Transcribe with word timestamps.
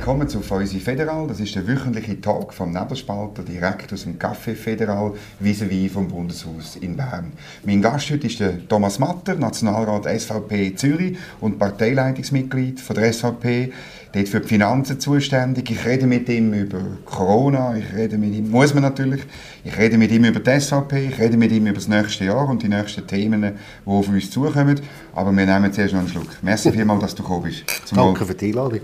willkommen 0.00 0.30
zu 0.30 0.40
Feusi 0.40 0.80
Federal. 0.80 1.26
Das 1.26 1.40
ist 1.40 1.54
der 1.54 1.68
wöchentliche 1.68 2.18
Talk 2.22 2.54
vom 2.54 2.72
Nebelspalter 2.72 3.42
direkt 3.42 3.92
aus 3.92 4.04
dem 4.04 4.18
Café 4.18 4.54
Federal 4.54 5.12
vis-à-vis 5.40 5.92
vom 5.92 6.08
Bundeshaus 6.08 6.76
in 6.76 6.96
Bern. 6.96 7.32
Mein 7.66 7.82
Gast 7.82 8.10
heute 8.10 8.26
ist 8.26 8.40
der 8.40 8.66
Thomas 8.66 8.98
Matter, 8.98 9.34
Nationalrat 9.34 10.06
SVP 10.06 10.74
Zürich 10.74 11.18
und 11.42 11.58
Parteileitungsmitglied 11.58 12.80
von 12.80 12.96
der 12.96 13.12
SVP, 13.12 13.74
dort 14.14 14.28
für 14.28 14.40
die 14.40 14.48
Finanzen 14.48 14.98
zuständig. 14.98 15.70
Ich 15.70 15.84
rede 15.84 16.06
mit 16.06 16.30
ihm 16.30 16.54
über 16.54 16.80
Corona, 17.04 17.76
ich 17.76 17.94
rede 17.94 18.16
mit 18.16 18.32
ihm, 18.32 18.50
muss 18.50 18.72
man 18.72 18.84
natürlich, 18.84 19.20
ich 19.64 19.76
rede 19.76 19.98
mit 19.98 20.10
ihm 20.12 20.24
über 20.24 20.40
die 20.40 20.60
SVP, 20.60 21.08
ich 21.08 21.18
rede 21.18 21.36
mit 21.36 21.52
ihm 21.52 21.66
über 21.66 21.74
das 21.74 21.88
nächste 21.88 22.24
Jahr 22.24 22.48
und 22.48 22.62
die 22.62 22.70
nächsten 22.70 23.06
Themen, 23.06 23.42
die 23.42 23.90
auf 23.90 24.08
uns 24.08 24.30
zukommen. 24.30 24.80
Aber 25.14 25.30
wir 25.30 25.44
nehmen 25.44 25.70
zuerst 25.74 25.92
noch 25.92 26.00
einen 26.00 26.08
Schluck. 26.08 26.38
Merci 26.40 26.72
vielmals, 26.72 27.02
dass 27.02 27.14
du 27.14 27.22
gekommen 27.22 27.42
bist. 27.42 27.64
Zum 27.84 27.98
Danke 27.98 28.24
für 28.24 28.34
die 28.34 28.46
Einladung. 28.46 28.80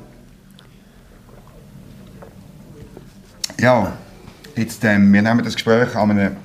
Ja, 3.59 3.97
jetzt, 4.55 4.85
ähm, 4.85 5.11
wir 5.15 5.23
nehmen 5.23 5.43
das 5.43 5.55
Gespräch 5.55 5.97
am, 5.97 6.11
einem, 6.11 6.37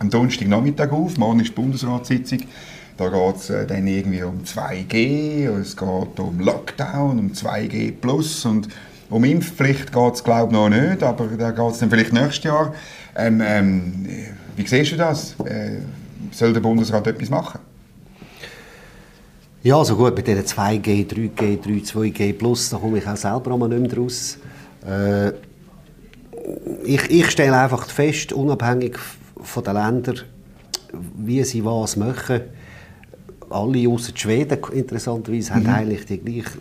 am 0.00 0.10
auf. 0.12 1.16
Morgen 1.16 1.38
ist 1.38 1.50
die 1.50 1.54
Bundesratssitzung. 1.54 2.40
Da 2.96 3.08
geht 3.08 3.36
es 3.36 3.50
äh, 3.50 3.66
dann 3.66 3.86
irgendwie 3.86 4.24
um 4.24 4.42
2G, 4.42 5.48
es 5.60 5.76
geht 5.76 6.18
um 6.18 6.40
Lockdown, 6.40 7.20
um 7.20 7.30
2G+. 7.32 7.92
Plus 7.92 8.44
und 8.44 8.68
um 9.10 9.22
Impfpflicht 9.22 9.92
geht 9.92 10.14
es, 10.14 10.24
glaube 10.24 10.46
ich, 10.46 10.52
noch 10.58 10.68
nicht, 10.68 11.04
aber 11.04 11.28
da 11.38 11.52
geht 11.52 11.72
es 11.72 11.78
dann 11.78 11.88
vielleicht 11.88 12.12
nächstes 12.12 12.42
Jahr. 12.42 12.74
Ähm, 13.14 13.40
ähm, 13.44 14.08
wie 14.56 14.66
siehst 14.66 14.90
du 14.90 14.96
das? 14.96 15.38
Äh, 15.44 15.82
soll 16.32 16.52
der 16.52 16.60
Bundesrat 16.60 17.06
etwas 17.06 17.30
machen? 17.30 17.60
Ja, 19.62 19.78
also 19.78 19.94
gut, 19.94 20.16
bei 20.16 20.22
diesen 20.22 20.44
2G, 20.44 21.06
3G, 21.06 21.62
3, 21.62 22.00
2G+, 22.10 22.70
da 22.70 22.76
komme 22.76 22.98
ich 22.98 23.06
auch 23.06 23.16
selber 23.16 23.68
nicht 23.68 23.82
mehr 23.82 23.96
raus. 23.96 24.38
Äh, 24.84 25.32
ich, 26.86 27.10
ich 27.10 27.30
stelle 27.30 27.58
einfach 27.58 27.88
fest, 27.88 28.32
unabhängig 28.32 28.98
von 29.40 29.64
den 29.64 29.74
Ländern, 29.74 30.20
wie 31.18 31.42
sie 31.44 31.64
was 31.64 31.96
machen, 31.96 32.40
alle 33.50 33.88
außer 33.88 34.12
Schweden 34.14 34.58
interessanterweise 34.72 35.52
mhm. 35.52 35.56
haben 35.56 35.66
eigentlich 35.66 36.06
die 36.06 36.18
gleiche, 36.18 36.58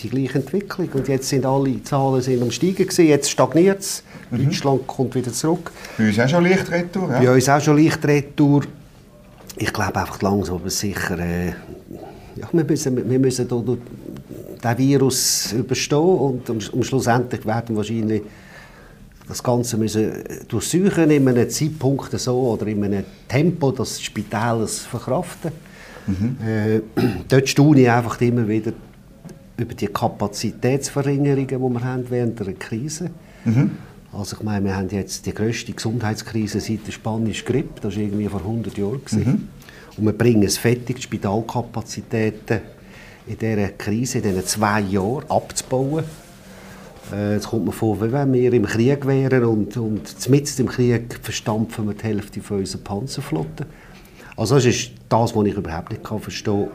die 0.00 0.08
gleiche 0.08 0.38
Entwicklung. 0.38 0.88
Und 0.92 1.08
jetzt 1.08 1.28
sind 1.28 1.46
alle 1.46 1.82
Zahlen 1.82 2.20
sind 2.20 2.42
am 2.42 2.50
Steigen 2.50 2.76
gewesen, 2.86 3.06
jetzt 3.06 3.30
stagniert 3.30 3.80
es. 3.80 4.02
Mhm. 4.30 4.44
Deutschland 4.44 4.86
kommt 4.86 5.14
wieder 5.14 5.32
zurück. 5.32 5.72
Bei 5.96 6.08
uns 6.08 6.18
auch 6.18 6.28
schon 6.28 6.44
leicht 6.44 6.70
Retour, 6.70 7.10
ja? 7.10 7.20
Bei 7.20 7.34
uns 7.34 7.48
auch 7.48 7.60
schon 7.60 7.76
leicht 7.76 8.04
Retour. 8.04 8.62
Ich 9.56 9.72
glaube 9.72 9.98
einfach 9.98 10.20
langsam 10.20 10.56
aber 10.56 10.68
sicher, 10.70 11.18
äh, 11.18 11.48
ja, 12.36 12.48
wir 12.52 12.64
müssen, 12.64 13.10
wir 13.10 13.18
müssen 13.18 13.48
den 13.48 14.78
Virus 14.78 15.52
überstehen 15.52 15.98
und 15.98 16.50
um, 16.50 16.58
um 16.72 16.82
schlussendlich 16.82 17.46
werden 17.46 17.74
wahrscheinlich 17.74 18.22
das 19.28 19.42
Ganze 19.42 19.76
müssen 19.76 20.12
durchsuchen 20.48 21.10
in 21.10 21.28
einem 21.28 21.50
Zeitpunkt 21.50 22.18
so 22.18 22.52
oder 22.52 22.66
in 22.66 22.84
einem 22.84 23.04
Tempo, 23.28 23.72
dass 23.72 23.90
das 23.90 24.02
Spital 24.02 24.62
es 24.62 24.80
verkraften. 24.80 25.52
Mhm. 26.06 26.36
Äh, 26.46 26.80
dort 27.28 27.48
staune 27.48 27.80
ich 27.80 27.90
einfach 27.90 28.20
immer 28.20 28.46
wieder 28.46 28.72
über 29.56 29.74
die 29.74 29.86
Kapazitätsverringerungen, 29.86 31.48
die 31.48 31.58
wir 31.58 31.84
haben 31.84 32.04
während 32.08 32.38
der 32.38 32.52
Krise. 32.54 33.10
Mhm. 33.44 33.72
Also 34.12 34.36
ich 34.36 34.42
meine, 34.42 34.64
wir 34.64 34.76
haben 34.76 34.88
jetzt 34.90 35.26
die 35.26 35.34
grösste 35.34 35.72
Gesundheitskrise 35.72 36.60
seit 36.60 36.86
der 36.86 36.92
spanischen 36.92 37.44
Grippe, 37.44 37.80
das 37.80 37.96
war 37.96 38.02
irgendwie 38.02 38.28
vor 38.28 38.40
100 38.40 38.78
Jahren. 38.78 39.00
Mhm. 39.10 39.48
Und 39.96 40.04
wir 40.04 40.12
bringen 40.12 40.42
es 40.44 40.58
fertig, 40.58 40.96
die 40.96 41.02
Spitalkapazitäten 41.02 42.60
in 43.26 43.38
dieser 43.38 43.68
Krise, 43.70 44.18
in 44.18 44.24
diesen 44.24 44.46
zwei 44.46 44.80
Jahren 44.80 45.28
abzubauen. 45.28 46.04
Äh, 47.12 47.34
jetzt 47.34 47.48
kommt 47.48 47.66
mir 47.66 47.72
vor, 47.72 48.00
wie 48.00 48.12
wenn 48.12 48.32
wir 48.32 48.52
im 48.52 48.66
Krieg 48.66 49.06
wären 49.06 49.44
und, 49.44 49.76
und 49.76 50.28
mitten 50.28 50.62
im 50.62 50.68
Krieg 50.68 51.18
verstampfen 51.22 51.86
wir 51.86 51.94
die 51.94 52.04
Hälfte 52.04 52.40
von 52.40 52.58
unserer 52.58 52.82
Panzerflotte. 52.82 53.66
Also 54.36 54.56
das 54.56 54.66
ist 54.66 54.90
das, 55.08 55.34
was 55.34 55.46
ich 55.46 55.54
überhaupt 55.54 55.90
nicht 55.90 56.06
verstehen 56.06 56.68
kann. 56.68 56.70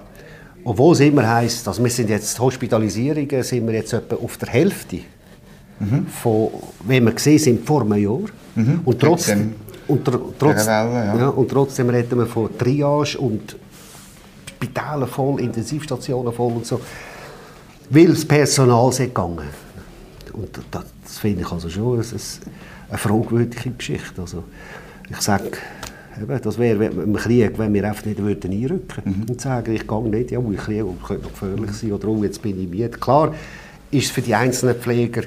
Obwohl 0.63 0.93
es 0.93 0.99
immer 0.99 1.27
heisst, 1.27 1.65
dass 1.65 1.81
wir 1.81 1.89
sind 1.89 2.09
jetzt 2.09 2.39
Hospitalisierungen 2.39 3.43
sind 3.43 3.67
wir 3.67 3.73
jetzt 3.73 3.93
etwa 3.93 4.15
auf 4.15 4.37
der 4.37 4.49
Hälfte 4.49 4.99
mhm. 5.79 6.05
von, 6.07 6.49
wie 6.87 6.99
wir 6.99 7.11
gesehen 7.11 7.39
sind 7.39 7.65
vor 7.65 7.81
einem 7.81 8.01
Jahr. 8.01 8.21
Mhm. 8.55 8.81
Und, 8.85 8.99
trotzdem, 8.99 9.55
und, 9.87 10.05
trotz, 10.05 10.67
Welle, 10.67 11.05
ja. 11.05 11.17
Ja, 11.17 11.29
und 11.29 11.49
trotzdem 11.49 11.89
reden 11.89 12.19
wir 12.19 12.27
von 12.27 12.55
Triage 12.57 13.17
und 13.17 13.55
Spitälen 14.45 15.07
voll, 15.07 15.41
Intensivstationen 15.41 16.31
voll 16.31 16.53
und 16.53 16.65
so. 16.65 16.79
Weil 17.89 18.07
das 18.07 18.23
Personal 18.23 18.89
ist 18.89 18.99
gegangen. 18.99 19.47
Und 20.33 20.57
das, 20.71 20.85
das 21.03 21.17
finde 21.19 21.41
ich 21.41 21.51
also 21.51 21.69
schon 21.69 21.99
eine, 21.99 22.05
eine 22.89 22.97
fragwürdige 22.97 23.71
Geschichte. 23.71 24.21
Also 24.21 24.43
ich 25.09 25.21
sage, 25.21 25.51
das 26.41 26.57
wäre 26.57 26.85
im 26.85 27.15
Krieg, 27.15 27.57
wenn 27.57 27.73
wir 27.73 27.83
einfach 27.87 28.05
nicht 28.05 28.19
würden 28.19 28.51
einrücken 28.51 29.05
würden 29.05 29.19
mhm. 29.21 29.29
und 29.29 29.41
sagen, 29.41 29.73
ich 29.73 29.87
gehe 29.87 30.09
nicht, 30.09 30.31
ja, 30.31 30.39
ich 30.39 30.57
Krieg 30.57 30.85
könnte 31.05 31.23
noch 31.23 31.31
gefährlich 31.31 31.71
sein 31.71 31.93
oder 31.93 32.07
oh, 32.07 32.23
jetzt 32.23 32.41
bin 32.41 32.61
ich 32.61 32.67
müde. 32.67 32.89
Klar 32.89 33.33
ist 33.89 34.05
es 34.05 34.11
für 34.11 34.21
die 34.21 34.35
einzelnen 34.35 34.75
Pfleger 34.75 35.23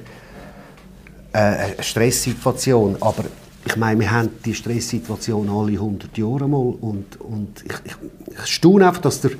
äh, 1.33 1.39
eine 1.39 1.75
Stresssituation, 1.83 2.97
aber 3.01 3.25
ich 3.67 3.77
meine, 3.77 4.01
wir 4.01 4.11
haben 4.11 4.29
die 4.45 4.55
Stresssituation 4.55 5.49
alle 5.49 5.73
100 5.73 6.17
Jahre 6.19 6.49
mal 6.49 6.75
und, 6.81 7.19
und 7.21 7.65
ich, 7.65 7.73
ich, 7.85 7.97
ich 8.39 8.47
staune 8.47 8.87
einfach, 8.87 9.01
dass 9.01 9.23
der, 9.23 9.33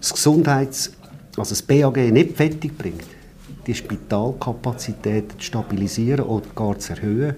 das 0.00 0.12
Gesundheits-, 0.12 0.92
also 1.36 1.50
das 1.50 1.62
BAG 1.62 1.96
nicht 1.96 2.36
fertig 2.36 2.76
bringt 2.76 3.19
die 3.66 3.74
Spitalkapazität 3.74 5.32
zu 5.32 5.40
stabilisieren 5.40 6.24
oder 6.24 6.46
gar 6.54 6.78
zu 6.78 6.94
erhöhen 6.94 7.34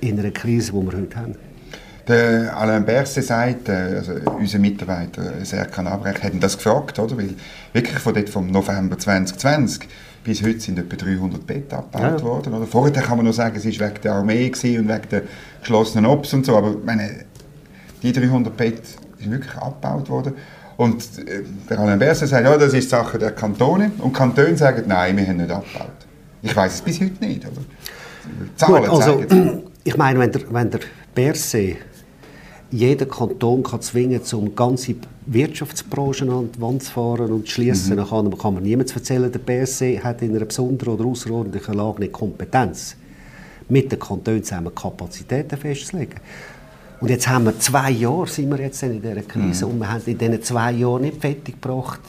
in 0.00 0.18
einer 0.18 0.30
Krise, 0.30 0.72
die 0.72 0.86
wir 0.86 0.98
heute 0.98 1.16
haben. 1.16 1.34
Der 2.06 2.54
Alain 2.54 2.84
Berset 2.84 3.24
sagt, 3.24 3.68
äh, 3.68 3.96
also 3.96 4.12
unser 4.38 4.58
Mitarbeiter 4.58 5.40
äh, 5.40 5.44
Serkan 5.44 5.86
Abrecht, 5.86 6.22
hat 6.22 6.32
das 6.40 6.56
gefragt, 6.58 6.98
oder? 6.98 7.16
Weil 7.16 7.30
wirklich 7.72 7.98
von 7.98 8.12
dort 8.12 8.28
vom 8.28 8.50
November 8.50 8.98
2020 8.98 9.88
bis 10.22 10.42
heute 10.42 10.60
sind 10.60 10.78
etwa 10.78 10.96
300 10.96 11.46
Betten 11.46 11.76
abgebaut 11.76 12.20
ja. 12.20 12.26
worden. 12.26 12.54
Oder? 12.54 12.66
Vorher 12.66 13.02
kann 13.02 13.16
man 13.16 13.26
noch 13.26 13.32
sagen, 13.32 13.56
es 13.56 13.64
war 13.64 13.88
wegen 13.88 14.00
der 14.02 14.12
Armee 14.12 14.46
und 14.46 14.62
wegen 14.62 15.08
der 15.10 15.22
geschlossenen 15.60 16.06
Ops 16.06 16.32
und 16.34 16.44
so, 16.44 16.56
aber 16.56 16.74
meine, 16.84 17.24
die 18.02 18.12
300 18.12 18.54
Betten 18.56 19.03
sind 19.24 19.32
wirklich 19.32 19.56
abgebaut 19.56 20.08
worden. 20.08 20.34
Und 20.76 21.02
äh, 21.18 21.42
der 21.68 21.78
Alain 21.78 21.98
Berset 21.98 22.28
sagt, 22.28 22.44
ja, 22.44 22.56
das 22.56 22.72
ist 22.72 22.90
Sache 22.90 23.18
der 23.18 23.32
Kantone. 23.32 23.92
Und 23.98 24.12
Kantone 24.12 24.56
sagen, 24.56 24.84
nein, 24.86 25.16
wir 25.16 25.26
haben 25.26 25.36
nicht 25.36 25.50
abgebaut. 25.50 25.90
Ich 26.42 26.54
weiß 26.54 26.74
es 26.74 26.80
bis 26.82 27.00
heute 27.00 27.24
nicht. 27.24 27.44
Oder? 27.44 27.62
Zahlen 28.56 28.84
Gut, 28.84 28.90
also, 28.90 29.24
ich 29.84 29.96
meine, 29.96 30.18
wenn 30.18 30.32
der, 30.32 30.42
wenn 30.52 30.70
der 30.70 30.80
Berset 31.14 31.76
jeden 32.70 33.08
Kanton 33.08 33.62
kann 33.62 33.80
zwingen 33.80 34.20
um 34.32 34.54
ganze 34.54 34.96
Wirtschaftsbranchen 35.26 36.28
an 36.28 36.50
die 36.52 36.60
Wand 36.60 36.82
zu 36.82 36.90
fahren 36.90 37.32
und 37.32 37.46
zu 37.46 37.52
schließen, 37.52 37.92
mhm. 37.92 37.96
dann 37.98 38.08
kann, 38.08 38.38
kann 38.38 38.54
man 38.54 38.62
niemand 38.62 38.94
erzählen, 38.94 39.30
der 39.30 39.38
BSC 39.38 40.00
hat 40.00 40.22
in 40.22 40.34
einer 40.34 40.44
besonderen 40.44 40.94
oder 40.94 41.04
außerordentlichen 41.04 41.74
Lage 41.74 42.00
nicht 42.00 42.12
Kompetenz, 42.12 42.96
mit 43.68 43.92
den 43.92 43.98
Kantonen 43.98 44.42
zusammen 44.42 44.74
Kapazitäten 44.74 45.56
festzulegen. 45.56 46.16
Und 47.00 47.10
jetzt 47.10 47.28
haben 47.28 47.44
wir 47.44 47.58
zwei 47.58 47.90
Jahre 47.90 48.26
sind 48.26 48.50
wir 48.50 48.60
jetzt 48.60 48.82
in 48.82 49.02
dieser 49.02 49.22
Krise 49.22 49.66
mhm. 49.66 49.72
und 49.72 49.78
wir 49.80 49.92
haben 49.92 50.02
in 50.06 50.18
diesen 50.18 50.42
zwei 50.42 50.72
Jahren 50.72 51.02
nicht 51.02 51.20
fertiggebracht, 51.20 52.00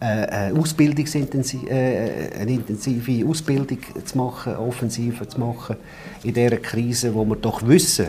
äh, 0.00 0.52
Ausbildungsintensiv, 0.52 1.68
äh, 1.68 2.30
eine 2.40 2.52
intensive 2.52 3.28
Ausbildung 3.28 3.78
zu 4.04 4.18
machen, 4.18 4.56
offensiver 4.56 5.28
zu 5.28 5.40
machen 5.40 5.76
in 6.22 6.34
dieser 6.34 6.56
Krise, 6.56 7.14
wo 7.14 7.24
wir 7.24 7.36
doch 7.36 7.66
wissen, 7.66 8.08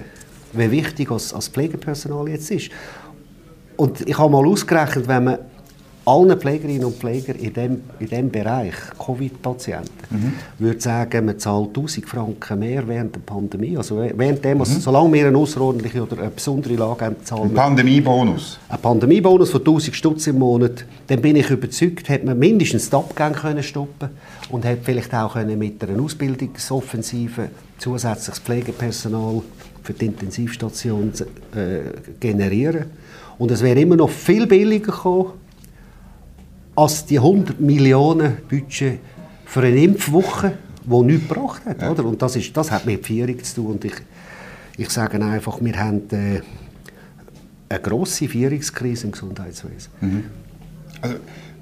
wie 0.53 0.71
wichtig 0.71 1.11
als, 1.11 1.33
als 1.33 1.47
Pflegepersonal 1.47 2.29
jetzt 2.29 2.51
ist. 2.51 2.69
Und 3.75 4.07
ich 4.07 4.17
habe 4.17 4.31
mal 4.31 4.45
ausgerechnet, 4.45 5.07
wenn 5.07 5.23
man 5.23 5.39
allen 6.09 6.39
Pflegerinnen 6.39 6.85
und 6.85 6.95
Pflegern 6.95 7.37
in 7.37 7.53
dem, 7.53 7.81
in 7.99 8.07
dem 8.07 8.29
Bereich, 8.29 8.73
Covid-Patienten, 8.97 9.89
mhm. 10.09 10.33
würde 10.57 10.81
sagen, 10.81 11.25
man 11.25 11.39
zahlt 11.39 11.69
1000 11.69 12.05
Franken 12.05 12.59
mehr 12.59 12.87
während 12.87 13.15
der 13.15 13.21
Pandemie. 13.21 13.77
Also 13.77 13.97
während 13.97 14.43
dem, 14.43 14.59
also, 14.59 14.75
mhm. 14.75 14.81
solange 14.81 15.13
wir 15.13 15.27
eine 15.27 15.37
außerordentliche 15.37 16.03
oder 16.03 16.19
eine 16.19 16.29
besondere 16.29 16.75
Lage 16.75 17.05
haben, 17.05 17.15
zahlen 17.23 17.43
Ein 17.43 17.53
Pandemiebonus? 17.53 18.59
Ein 18.69 18.79
Pandemiebonus 18.79 19.51
von 19.51 19.61
1000 19.61 19.95
Stutz 19.95 20.27
im 20.27 20.39
Monat. 20.39 20.85
Dann 21.07 21.21
bin 21.21 21.35
ich 21.35 21.49
überzeugt, 21.49 22.09
hätte 22.09 22.25
man 22.25 22.39
mindestens 22.39 22.89
die 22.89 22.95
Abgänge 22.95 23.35
können 23.35 23.63
stoppen 23.63 24.09
und 24.49 24.65
hätte 24.65 24.83
vielleicht 24.83 25.13
auch 25.13 25.33
können 25.33 25.57
mit 25.57 25.83
einer 25.83 26.01
Ausbildungsoffensive 26.01 27.49
zusätzliches 27.77 28.39
Pflegepersonal 28.39 29.41
für 29.83 29.93
die 29.93 30.05
Intensivstation 30.07 31.11
äh, 31.55 31.79
generieren. 32.19 32.85
Und 33.37 33.51
es 33.51 33.61
wäre 33.61 33.79
immer 33.79 33.95
noch 33.95 34.09
viel 34.09 34.45
billiger 34.45 34.91
gekommen, 34.91 35.31
als 36.79 37.05
die 37.05 37.17
100 37.17 37.59
Millionen 37.59 38.37
Budget 38.47 38.99
für 39.45 39.61
eine 39.61 39.83
Impfwoche, 39.83 40.53
die 40.85 41.01
nichts 41.01 41.27
gebracht 41.27 41.65
hat. 41.65 41.81
Ja. 41.81 41.91
Oder? 41.91 42.05
Und 42.05 42.21
das, 42.21 42.37
ist, 42.37 42.55
das 42.55 42.71
hat 42.71 42.85
mit 42.85 43.05
Vierung 43.05 43.43
zu 43.43 43.55
tun. 43.55 43.65
Und 43.73 43.85
ich, 43.85 43.95
ich 44.77 44.89
sage 44.89 45.21
einfach, 45.21 45.59
wir 45.61 45.77
haben 45.77 46.09
äh, 46.11 46.41
eine 47.67 47.81
grosse 47.81 48.29
Vierungskrise 48.29 49.07
im 49.07 49.11
Gesundheitswesen. 49.11 49.91
Mhm. 49.99 50.23
Also, 51.01 51.15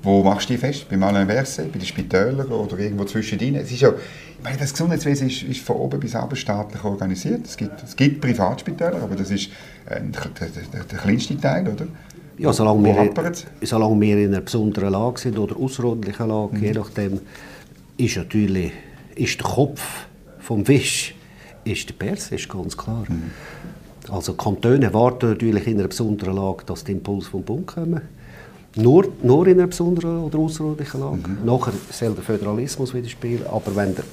wo 0.04 0.24
machst 0.24 0.50
du 0.50 0.54
die 0.54 0.60
fest? 0.60 0.88
Beim 0.88 1.02
Alain 1.02 1.28
bei 1.28 1.34
den 1.36 1.81
Spitälern 1.81 2.48
oder 2.48 2.78
irgendwo 2.78 3.04
zwischendrin? 3.06 3.56
Es 3.56 3.72
ist 3.72 3.81
ja, 3.81 3.90
ich 3.90 4.44
meine, 4.44 4.58
das 4.58 4.72
Gesundheitswesen 4.72 5.30
ist, 5.30 5.42
ist 5.42 5.62
von 5.62 5.78
oben 5.78 6.00
bis 6.00 6.14
unten 6.14 6.36
staatlich 6.36 6.84
organisiert. 6.84 7.46
Es 7.46 7.58
gibt, 7.58 7.81
es 7.84 7.96
gibt 7.96 8.22
Privatspitäler, 8.22 9.02
aber 9.02 9.16
das 9.16 9.31
ist 9.31 9.50
äh, 9.88 10.00
der, 10.00 10.50
der, 10.50 10.84
der 10.84 11.00
kleinste 11.00 11.38
Teil, 11.38 11.68
oder? 11.68 11.88
Ja, 12.38 12.54
solange 12.54 12.84
wir, 12.84 13.31
solange 13.63 14.00
wir 14.00 14.18
in 14.18 14.34
einer 14.34 14.42
besonderen 14.42 14.92
Lage 14.92 15.19
sind 15.19 15.39
oder 15.39 15.57
außerordentlichen 15.57 16.28
Lage, 16.28 16.56
mhm. 16.56 16.63
je 16.63 16.72
nachdem, 16.72 17.19
ist 17.98 18.18
natürlich 18.18 18.72
ist 19.16 19.39
der 19.39 19.48
Kopf 19.48 19.81
vom 20.39 20.68
Wisch 20.68 21.16
ist 21.63 21.89
der 21.89 21.95
Pers, 21.95 22.31
ist 22.31 22.48
ganz 22.48 22.78
klar. 22.78 23.04
Mhm. 23.07 23.31
Also 24.10 24.34
Kantone 24.34 24.94
warten 24.94 25.30
natürlich 25.30 25.68
in 25.68 25.80
einer 25.80 25.89
besonderen 25.89 26.36
Lage, 26.36 26.63
dass 26.66 26.84
die 26.84 26.94
Impulse 26.94 27.30
vom 27.30 27.44
Bund 27.44 27.68
kommen. 27.68 28.01
Nur, 28.75 29.12
nur 29.24 29.48
in 29.48 29.60
einer 29.60 29.68
besonderen 29.68 30.19
oder 30.19 30.38
außerordentlichen 30.40 31.00
Lage. 31.01 31.18
Mhm. 31.18 31.45
Nachher 31.45 31.74
soll 31.92 32.13
der 32.13 32.24
Föderalismus 32.24 32.94
wieder 32.94 33.10
spielen. 33.10 33.45
Aber 33.48 33.75
wenn 33.75 33.95
der, 33.95 34.06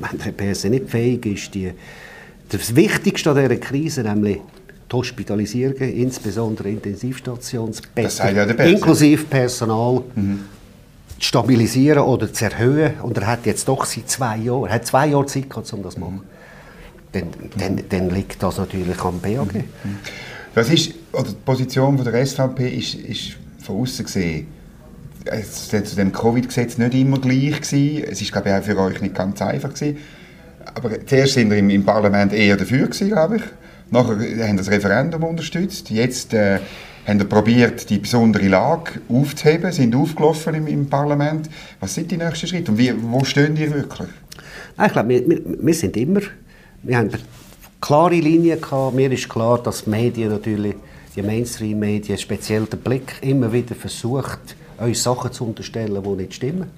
wenn 0.00 0.18
der 0.18 0.32
PS 0.32 0.64
nicht 0.64 0.90
fähig 0.90 1.24
ist, 1.24 1.54
die, 1.54 1.72
das 2.48 2.74
Wichtigste 2.74 3.30
an 3.30 3.36
dieser 3.36 3.56
Krise, 3.56 4.02
nämlich 4.02 4.40
die 4.90 4.96
Hospitalisierungen, 4.96 5.92
insbesondere 5.92 6.70
Intensivstationsbetten, 6.70 8.36
ja 8.36 8.44
inklusive 8.44 9.24
Personal, 9.24 10.02
mhm. 10.14 10.44
zu 11.18 11.26
stabilisieren 11.28 12.04
oder 12.04 12.32
zu 12.32 12.44
erhöhen. 12.44 12.94
Und 13.02 13.18
er 13.18 13.26
hat 13.26 13.46
jetzt 13.46 13.66
doch 13.68 13.84
seit 13.84 14.08
zwei 14.08 14.36
Jahren, 14.38 14.70
hat 14.70 14.86
zwei 14.86 15.08
Jahre 15.08 15.26
Zeit 15.26 15.50
gehabt, 15.50 15.72
um 15.72 15.82
das 15.82 15.94
zu 15.94 16.00
machen. 16.00 16.20
Dann, 17.12 17.28
dann, 17.58 17.82
dann 17.88 18.10
liegt 18.10 18.42
das 18.42 18.58
natürlich 18.58 19.00
am 19.00 19.20
BAG. 19.20 19.54
Mhm. 19.54 19.64
Was 20.54 20.70
ist, 20.70 20.92
oder 21.12 21.30
die 21.30 21.34
Position 21.44 21.96
von 21.96 22.04
der 22.10 22.24
SVP 22.24 22.68
ist, 22.68 22.94
ist 22.94 23.36
von 23.62 23.80
außen 23.80 24.04
gesehen 24.04 24.46
es 25.26 25.72
war 25.72 25.84
zu 25.84 25.96
dem 25.96 26.12
Covid-Gesetz 26.12 26.78
nicht 26.78 26.94
immer 26.94 27.18
gleich 27.18 27.60
gewesen. 27.60 28.04
Es 28.10 28.20
ist 28.20 28.32
glaube 28.32 28.48
ich 28.48 28.54
auch 28.54 28.62
für 28.62 28.78
euch 28.78 29.00
nicht 29.00 29.14
ganz 29.14 29.42
einfach 29.42 29.74
gewesen. 29.74 29.98
Aber 30.74 31.04
zuerst 31.06 31.34
sind 31.34 31.50
wir 31.50 31.58
im, 31.58 31.70
im 31.70 31.84
Parlament 31.84 32.32
eher 32.32 32.56
dafür 32.56 32.86
gewesen, 32.86 33.08
glaube 33.08 33.36
ich. 33.36 33.42
Nachher 33.90 34.48
haben 34.48 34.56
das 34.56 34.70
Referendum 34.70 35.22
unterstützt. 35.22 35.90
Jetzt 35.90 36.34
äh, 36.34 36.58
haben 37.06 37.28
probiert, 37.28 37.88
die 37.88 37.98
besondere 37.98 38.48
Lage 38.48 39.00
aufzuheben, 39.08 39.70
sind 39.72 39.94
aufgelaufen 39.94 40.54
im, 40.54 40.66
im 40.66 40.88
Parlament. 40.88 41.48
Was 41.78 41.94
sind 41.94 42.10
die 42.10 42.16
nächsten 42.16 42.48
Schritte 42.48 42.72
und 42.72 42.78
wie, 42.78 42.92
wo 43.00 43.24
stehen 43.24 43.56
ihr 43.56 43.72
wirklich? 43.72 44.08
Ich 44.84 44.92
glaube, 44.92 45.08
wir, 45.08 45.28
wir, 45.28 45.40
wir 45.44 45.74
sind 45.74 45.96
immer, 45.96 46.20
wir 46.82 46.98
haben 46.98 47.10
klare 47.80 48.16
Linie 48.16 48.56
gehabt. 48.56 48.94
Mir 48.94 49.10
ist 49.12 49.28
klar, 49.28 49.62
dass 49.62 49.84
die 49.84 49.90
Medien 49.90 50.30
natürlich, 50.30 50.74
die 51.14 51.22
Mainstream-Medien, 51.22 52.18
speziell 52.18 52.66
der 52.66 52.76
Blick, 52.76 53.14
immer 53.20 53.52
wieder 53.52 53.74
versucht, 53.74 54.56
uns 54.78 55.02
Sachen 55.02 55.32
zu 55.32 55.46
unterstellen, 55.46 56.02
die 56.02 56.08
nicht 56.10 56.34
stimmen. 56.34 56.70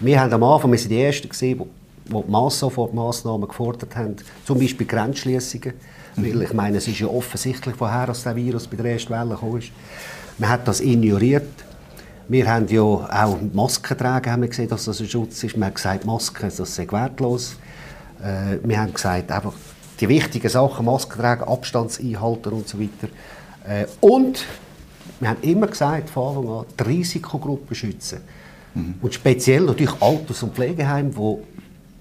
Wir 0.00 0.20
haben 0.20 0.32
am 0.32 0.42
Anfang, 0.44 0.70
wir 0.70 0.78
sind 0.78 0.90
die 0.90 1.02
Ersten 1.02 1.28
gewesen, 1.28 1.68
die 2.06 2.10
die 2.10 2.30
Massnahmen 2.30 3.48
gefordert 3.48 3.94
haben, 3.96 4.16
zum 4.44 4.58
Beispiel 4.58 4.86
Grenzschliessungen. 4.86 5.74
Weil 6.16 6.42
ich 6.42 6.52
meine, 6.52 6.78
es 6.78 6.88
ist 6.88 7.00
ja 7.00 7.06
offensichtlich, 7.06 7.74
woher 7.78 8.06
dass 8.06 8.22
der 8.22 8.36
Virus 8.36 8.66
bei 8.66 8.76
der 8.76 8.92
ersten 8.92 9.10
Welle 9.10 9.30
gekommen 9.30 9.58
ist. 9.58 9.70
Man 10.38 10.50
hat 10.50 10.66
das 10.68 10.80
ignoriert. 10.80 11.48
Wir 12.28 12.46
haben 12.50 12.68
ja 12.68 12.82
auch 12.82 13.38
Masken 13.52 13.96
tragen, 13.96 14.30
haben 14.30 14.42
wir 14.42 14.48
gesehen, 14.48 14.68
dass 14.68 14.84
das 14.84 15.00
ein 15.00 15.08
Schutz 15.08 15.42
ist. 15.44 15.56
Wir 15.56 15.64
haben 15.64 15.74
gesagt, 15.74 16.04
Masken, 16.04 16.50
das 16.56 16.74
sei 16.74 16.86
wertlos. 16.90 17.56
Äh, 18.22 18.58
wir 18.62 18.80
haben 18.80 18.92
gesagt, 18.92 19.30
einfach 19.30 19.54
die 20.00 20.08
wichtigen 20.08 20.48
Sachen, 20.48 20.86
Masken 20.86 21.20
tragen, 21.20 21.44
Abstand 21.44 21.98
einhalten 22.00 22.50
und 22.50 22.68
so 22.68 22.78
weiter. 22.80 23.08
Äh, 23.66 23.86
und 24.00 24.44
wir 25.20 25.28
haben 25.28 25.42
immer 25.42 25.66
gesagt, 25.66 26.10
von 26.10 26.36
Anfang 26.36 26.58
an, 26.58 26.66
die 26.78 26.82
Risikogruppen 26.82 27.76
schützen. 27.76 28.20
Mhm. 28.74 28.94
Und 29.00 29.14
speziell 29.14 29.62
natürlich 29.62 30.00
Alters- 30.00 30.42
und 30.42 30.54
Pflegeheime, 30.54 31.14
wo 31.14 31.42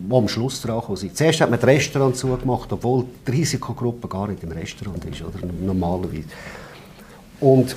die 0.09 0.15
am 0.15 0.27
Schluss 0.27 0.61
dran 0.61 0.81
sind. 0.95 1.15
Zuerst 1.15 1.41
hat 1.41 1.49
man 1.49 1.59
das 1.59 1.67
Restaurant 1.67 2.15
zugemacht, 2.15 2.71
obwohl 2.71 3.05
die 3.27 3.31
Risikogruppe 3.31 4.07
gar 4.07 4.27
nicht 4.27 4.43
im 4.43 4.51
Restaurant 4.51 5.03
ist, 5.05 5.21
oder 5.21 5.39
normalerweise. 5.61 6.25
Und 7.39 7.75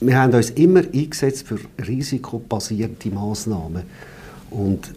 wir 0.00 0.18
haben 0.20 0.32
uns 0.32 0.50
immer 0.50 0.80
eingesetzt 0.80 1.46
für 1.46 1.58
risikobasierte 1.86 3.10
Massnahmen. 3.10 3.82
Und, 4.50 4.92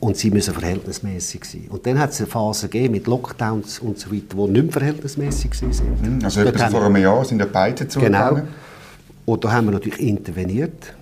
und 0.00 0.16
sie 0.16 0.30
müssen 0.30 0.54
verhältnismäßig 0.54 1.44
sein. 1.44 1.66
Und 1.68 1.86
dann 1.86 1.98
hat 1.98 2.10
es 2.10 2.20
eine 2.20 2.26
Phase 2.26 2.68
gegeben 2.68 2.94
mit 2.94 3.06
Lockdowns 3.06 3.78
und 3.80 3.98
so 3.98 4.10
weiter, 4.10 4.34
die 4.34 4.50
nicht 4.50 4.62
mehr 4.62 4.72
verhältnismäßig 4.72 5.62
waren. 5.62 6.16
Mhm, 6.18 6.24
also 6.24 6.40
etwa 6.40 6.70
vor 6.70 6.82
einem 6.84 6.96
Jahr 6.96 7.24
sind 7.24 7.38
ja 7.38 7.46
beide 7.50 7.86
zugegangen. 7.86 8.34
Genau. 8.34 8.48
Und 9.26 9.44
da 9.44 9.52
haben 9.52 9.66
wir 9.66 9.72
natürlich 9.72 10.00
interveniert. 10.00 10.94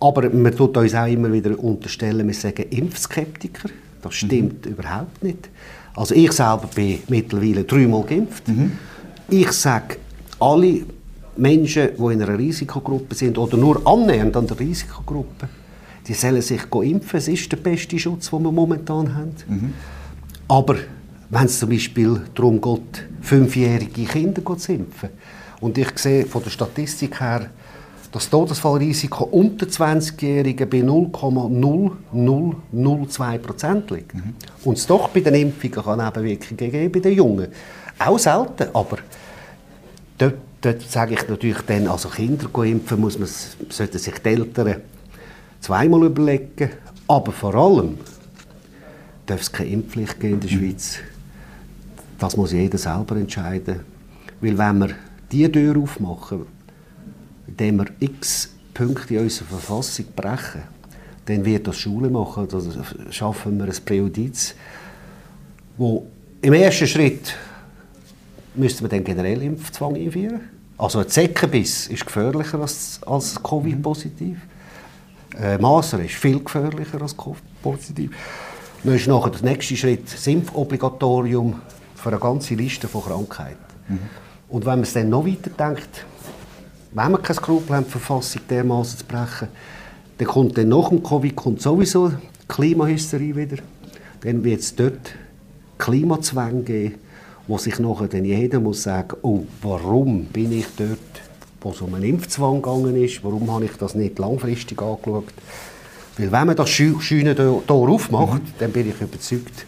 Aber 0.00 0.30
man 0.30 0.56
tut 0.56 0.76
uns 0.76 0.94
auch 0.94 1.06
immer 1.06 1.32
wieder 1.32 1.58
unterstellen, 1.62 2.26
wir 2.26 2.34
sagen 2.34 2.64
Impfskeptiker. 2.70 3.68
Das 4.02 4.14
stimmt 4.14 4.64
mhm. 4.64 4.72
überhaupt 4.72 5.22
nicht. 5.22 5.50
Also 5.94 6.14
ich 6.14 6.32
selber 6.32 6.68
bin 6.74 7.00
mittlerweile 7.08 7.64
dreimal 7.64 8.02
geimpft. 8.04 8.48
Mhm. 8.48 8.72
Ich 9.28 9.52
sage, 9.52 9.96
alle 10.38 10.80
Menschen, 11.36 11.90
die 11.96 12.12
in 12.12 12.22
einer 12.22 12.38
Risikogruppe 12.38 13.14
sind 13.14 13.36
oder 13.36 13.56
nur 13.56 13.86
annähernd 13.86 14.36
an 14.36 14.46
der 14.46 14.58
Risikogruppe, 14.58 15.48
die 16.06 16.14
sollen 16.14 16.42
sich 16.42 16.62
impfen. 16.72 17.18
Es 17.18 17.28
ist 17.28 17.52
der 17.52 17.58
beste 17.58 17.98
Schutz, 17.98 18.30
den 18.30 18.42
wir 18.42 18.52
momentan 18.52 19.14
haben. 19.14 19.34
Mhm. 19.46 19.74
Aber 20.48 20.76
wenn 21.28 21.44
es 21.44 21.58
zum 21.58 21.68
Beispiel 21.68 22.22
darum 22.34 22.60
geht, 22.60 23.06
fünfjährige 23.20 24.04
Kinder 24.04 24.42
zu 24.56 24.72
impfen, 24.72 25.10
und 25.60 25.76
ich 25.76 25.98
sehe 25.98 26.24
von 26.24 26.42
der 26.42 26.50
Statistik 26.50 27.20
her, 27.20 27.50
das 28.12 28.28
Todesfallrisiko 28.28 29.24
unter 29.24 29.66
20-Jährigen 29.66 30.68
bei 30.68 30.78
0,0002 30.78 33.38
Prozent 33.38 33.90
liegt. 33.90 34.14
Mhm. 34.14 34.34
Und 34.64 34.78
es 34.78 34.86
doch 34.86 35.08
bei 35.08 35.20
den 35.20 35.34
Impfungen 35.34 35.84
kann 35.84 35.98
Nebenwirkungen 35.98 36.70
geben 36.70 36.92
bei 36.92 37.00
den 37.00 37.14
Jungen. 37.14 37.48
Auch 37.98 38.18
selten, 38.18 38.68
aber 38.74 38.98
dort, 40.18 40.34
dort 40.60 40.82
sage 40.82 41.14
ich 41.14 41.26
natürlich 41.28 41.60
dann, 41.66 41.86
also 41.86 42.08
Kinder 42.08 42.48
impfen 42.64 43.00
muss 43.00 43.18
man, 43.18 43.28
sollten 43.68 43.98
sich 43.98 44.14
die 44.14 44.28
Eltern 44.28 44.76
zweimal 45.60 46.04
überlegen, 46.04 46.70
aber 47.06 47.32
vor 47.32 47.54
allem 47.54 47.98
darf 49.26 49.42
es 49.42 49.52
keine 49.52 49.70
Impfpflicht 49.70 50.18
geben 50.18 50.34
in 50.34 50.40
der 50.40 50.50
mhm. 50.50 50.58
Schweiz. 50.58 50.98
Das 52.18 52.36
muss 52.36 52.52
jeder 52.52 52.78
selber 52.78 53.16
entscheiden. 53.16 53.80
Weil 54.40 54.58
wenn 54.58 54.78
wir 54.78 54.90
diese 55.30 55.52
Tür 55.52 55.78
aufmachen, 55.78 56.46
indem 57.50 57.78
wir 57.78 57.86
x 57.98 58.50
Punkte 58.72 59.14
in 59.14 59.24
unserer 59.24 59.48
Verfassung 59.48 60.06
brechen, 60.14 60.62
dann 61.26 61.44
wird 61.44 61.66
das 61.66 61.76
Schule 61.76 62.08
machen. 62.08 62.48
Dann 62.48 62.84
schaffen 63.10 63.58
wir 63.58 63.66
ein 63.66 63.84
Präjudiz, 63.84 64.54
wo 65.76 66.06
im 66.40 66.52
ersten 66.52 66.86
Schritt 66.86 67.34
müsste 68.54 68.82
man 68.82 68.90
den 68.90 69.04
generell 69.04 69.42
Impfzwang 69.42 69.96
einführen. 69.96 70.40
Also 70.78 71.00
ein 71.00 71.08
Zeckenbiss 71.08 71.88
ist 71.88 72.06
gefährlicher 72.06 72.60
als, 72.60 73.00
als 73.06 73.40
Covid-positiv. 73.42 74.38
Äh, 75.38 75.58
Maser 75.58 76.02
ist 76.02 76.14
viel 76.14 76.42
gefährlicher 76.42 77.02
als 77.02 77.16
Covid-positiv. 77.16 78.10
Dann 78.82 78.94
ist 78.94 79.06
nachher 79.06 79.30
der 79.30 79.42
nächste 79.42 79.76
Schritt 79.76 80.12
das 80.12 80.26
Impfobligatorium 80.26 81.60
für 81.94 82.08
eine 82.08 82.18
ganze 82.18 82.54
Liste 82.54 82.88
von 82.88 83.02
Krankheiten. 83.02 83.58
Mhm. 83.88 83.98
Und 84.48 84.64
wenn 84.64 84.72
man 84.72 84.82
es 84.82 84.94
dann 84.94 85.10
noch 85.10 85.26
weiter 85.26 85.50
denkt, 85.50 86.06
wenn 86.92 87.12
wir 87.12 87.18
keine 87.18 87.36
Skrupel 87.36 87.76
haben, 87.76 87.84
die 87.84 87.90
Verfassung 87.90 88.42
dermaßen 88.48 88.98
zu 88.98 89.04
brechen, 89.04 89.48
dann 90.18 90.28
kommt 90.28 90.58
dann 90.58 90.68
nach 90.68 90.88
dem 90.88 91.02
Covid 91.02 91.34
kommt 91.36 91.62
sowieso 91.62 92.08
die 92.08 92.16
Klimahysterie 92.48 93.34
wieder. 93.34 93.56
Dann 94.22 94.44
wird 94.44 94.60
es 94.60 94.74
dort 94.74 95.14
Klimazwänge 95.78 96.62
geben, 96.62 96.94
wo 97.46 97.58
sich 97.58 97.78
nachher 97.78 98.08
dann 98.08 98.24
jeder 98.24 98.60
muss 98.60 98.82
sagen, 98.82 99.16
oh, 99.22 99.44
warum 99.62 100.26
bin 100.26 100.52
ich 100.52 100.66
dort, 100.76 100.98
wo 101.60 101.70
es 101.70 101.80
um 101.80 101.94
einen 101.94 102.04
Impfzwang 102.04 102.60
gegangen 102.60 103.02
ist, 103.02 103.24
warum 103.24 103.50
habe 103.50 103.64
ich 103.64 103.72
das 103.72 103.94
nicht 103.94 104.18
langfristig 104.18 104.80
angeschaut. 104.82 105.32
Weil 106.18 106.32
wenn 106.32 106.46
man 106.48 106.56
das 106.56 106.68
schöne 106.68 107.34
Tor 107.34 107.88
aufmacht, 107.88 108.42
mhm. 108.42 108.52
dann 108.58 108.72
bin 108.72 108.90
ich 108.90 109.00
überzeugt, 109.00 109.64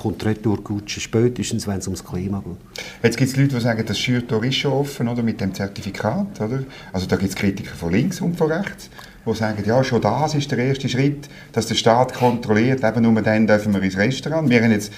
kommt 0.00 0.24
Retourkutsche, 0.24 1.00
spätestens, 1.00 1.66
wenn 1.66 1.78
es 1.78 1.86
ums 1.86 2.04
Klima 2.04 2.42
geht. 2.44 2.84
Jetzt 3.02 3.18
gibt 3.18 3.30
es 3.30 3.36
Leute, 3.36 3.54
die 3.56 3.60
sagen, 3.60 3.84
das 3.86 3.98
Schürtor 3.98 4.42
ist 4.44 4.56
schon 4.56 4.72
offen 4.72 5.08
oder, 5.08 5.22
mit 5.22 5.40
dem 5.40 5.52
Zertifikat. 5.52 6.40
Oder? 6.40 6.64
Also 6.92 7.06
da 7.06 7.16
gibt 7.16 7.30
es 7.30 7.36
Kritiker 7.36 7.74
von 7.74 7.92
links 7.92 8.20
und 8.20 8.36
von 8.36 8.50
rechts, 8.50 8.88
die 9.26 9.34
sagen, 9.34 9.62
ja, 9.66 9.84
schon 9.84 10.00
das 10.00 10.34
ist 10.34 10.50
der 10.50 10.58
erste 10.58 10.88
Schritt, 10.88 11.28
dass 11.52 11.66
der 11.66 11.74
Staat 11.74 12.14
kontrolliert, 12.14 12.82
eben 12.82 13.02
nur 13.02 13.20
dann 13.22 13.46
dürfen 13.46 13.74
wir 13.74 13.82
ins 13.82 13.96
Restaurant. 13.96 14.48
Wir 14.48 14.62
haben 14.62 14.72
jetzt 14.72 14.92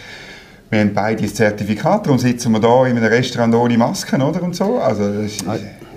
wir 0.71 0.81
haben 0.81 0.95
beide 0.95 1.23
das 1.23 1.35
Zertifikat, 1.35 2.07
darum 2.07 2.19
sitzen 2.19 2.51
wir 2.51 2.59
da 2.59 2.87
in 2.87 2.97
einem 2.97 3.05
Restaurant 3.05 3.55
ohne 3.55 3.77
Masken 3.77 4.23
oder, 4.23 4.43
und 4.43 4.57
so. 4.57 4.79
Also 4.79 5.23
das, 5.23 5.37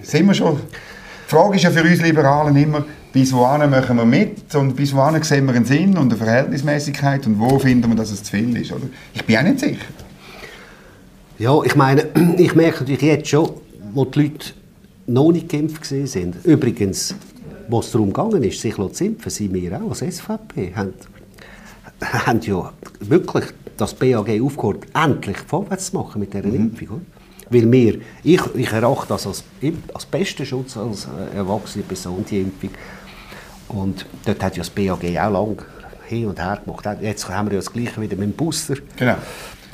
sind 0.01 0.27
wir 0.27 0.33
schon... 0.33 0.57
Die 0.57 1.29
Frage 1.29 1.55
ist 1.55 1.63
ja 1.63 1.71
für 1.71 1.81
uns 1.81 2.01
Liberalen 2.01 2.57
immer, 2.57 2.83
bis 3.15 3.31
wohin 3.31 3.69
machen 3.69 3.95
wir 3.95 4.03
mit 4.03 4.53
und 4.55 4.75
bis 4.75 4.93
wohin 4.93 5.23
sehen 5.23 5.45
wir 5.45 5.53
einen 5.53 5.63
Sinn 5.63 5.97
und 5.97 6.11
eine 6.11 6.17
Verhältnismäßigkeit 6.17 7.25
und 7.25 7.39
wo 7.39 7.57
finden 7.59 7.87
wir, 7.87 7.95
dass 7.95 8.11
es 8.11 8.21
zu 8.21 8.31
viel 8.31 8.57
ist. 8.57 8.73
Oder? 8.73 8.87
Ich 9.13 9.23
bin 9.23 9.37
auch 9.37 9.43
nicht 9.43 9.61
sicher. 9.61 9.85
Ja, 11.39 11.63
ich 11.63 11.77
meine, 11.77 12.07
ich 12.37 12.53
merke 12.55 12.79
natürlich 12.81 13.01
jetzt 13.03 13.29
schon, 13.29 13.51
wo 13.93 14.03
die 14.03 14.23
Leute 14.23 14.47
noch 15.07 15.31
nicht 15.31 15.47
geimpft 15.47 15.85
sind. 15.85 16.43
Übrigens, 16.43 17.15
was 17.69 17.89
darum 17.91 18.11
gegangen 18.11 18.43
ist, 18.43 18.59
sich 18.59 18.75
zu 18.75 19.05
impfen, 19.05 19.31
sind 19.31 19.53
wir 19.53 19.81
auch 19.81 19.91
als 19.91 19.99
SVP, 19.99 20.73
haben, 20.75 20.93
haben 22.25 22.41
ja 22.41 22.73
wirklich 22.99 23.45
das 23.77 23.93
BAG 23.93 24.41
aufgehört, 24.41 24.87
endlich 24.93 25.37
vorwärts 25.37 25.91
zu 25.91 25.95
machen 25.95 26.19
mit 26.19 26.33
dieser 26.33 26.47
mhm. 26.47 26.55
Impfung. 26.55 26.87
Oder? 26.89 27.01
Weil 27.49 27.71
wir, 27.71 27.99
ich, 28.25 28.41
ich 28.55 28.71
erachte 28.73 29.05
das 29.07 29.25
als, 29.25 29.45
als 29.93 30.05
besten 30.05 30.45
Schutz 30.45 30.75
als 30.75 31.05
äh, 31.05 31.37
erwachsene 31.37 31.85
Person, 31.85 32.25
die 32.29 32.41
Impfung. 32.41 32.71
Und 33.67 34.05
dort 34.25 34.43
hat 34.43 34.55
ja 34.55 34.63
das 34.63 34.69
BAG 34.69 35.03
auch 35.03 35.31
lange 35.31 35.57
hin 36.07 36.27
und 36.27 36.39
her 36.39 36.59
gemacht. 36.63 36.87
Jetzt 37.01 37.27
haben 37.29 37.47
wir 37.47 37.53
ja 37.53 37.59
das 37.59 37.71
Gleiche 37.71 38.01
wieder 38.01 38.15
mit 38.15 38.29
dem 38.29 38.33
Booster. 38.33 38.75
Genau. 38.95 39.15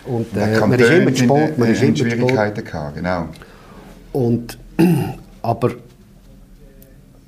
Und 0.05 0.35
äh, 0.35 0.59
man 0.59 0.79
ist 0.79 0.89
immer 0.89 1.13
zu 1.13 1.23
spät. 1.23 1.57
Man 1.57 1.71
ist 1.71 1.81
immer 1.83 1.97
Schwierigkeiten 1.97 2.63
gehabt, 2.63 2.95
genau. 2.95 3.27
Und, 4.13 4.57
aber 5.41 5.71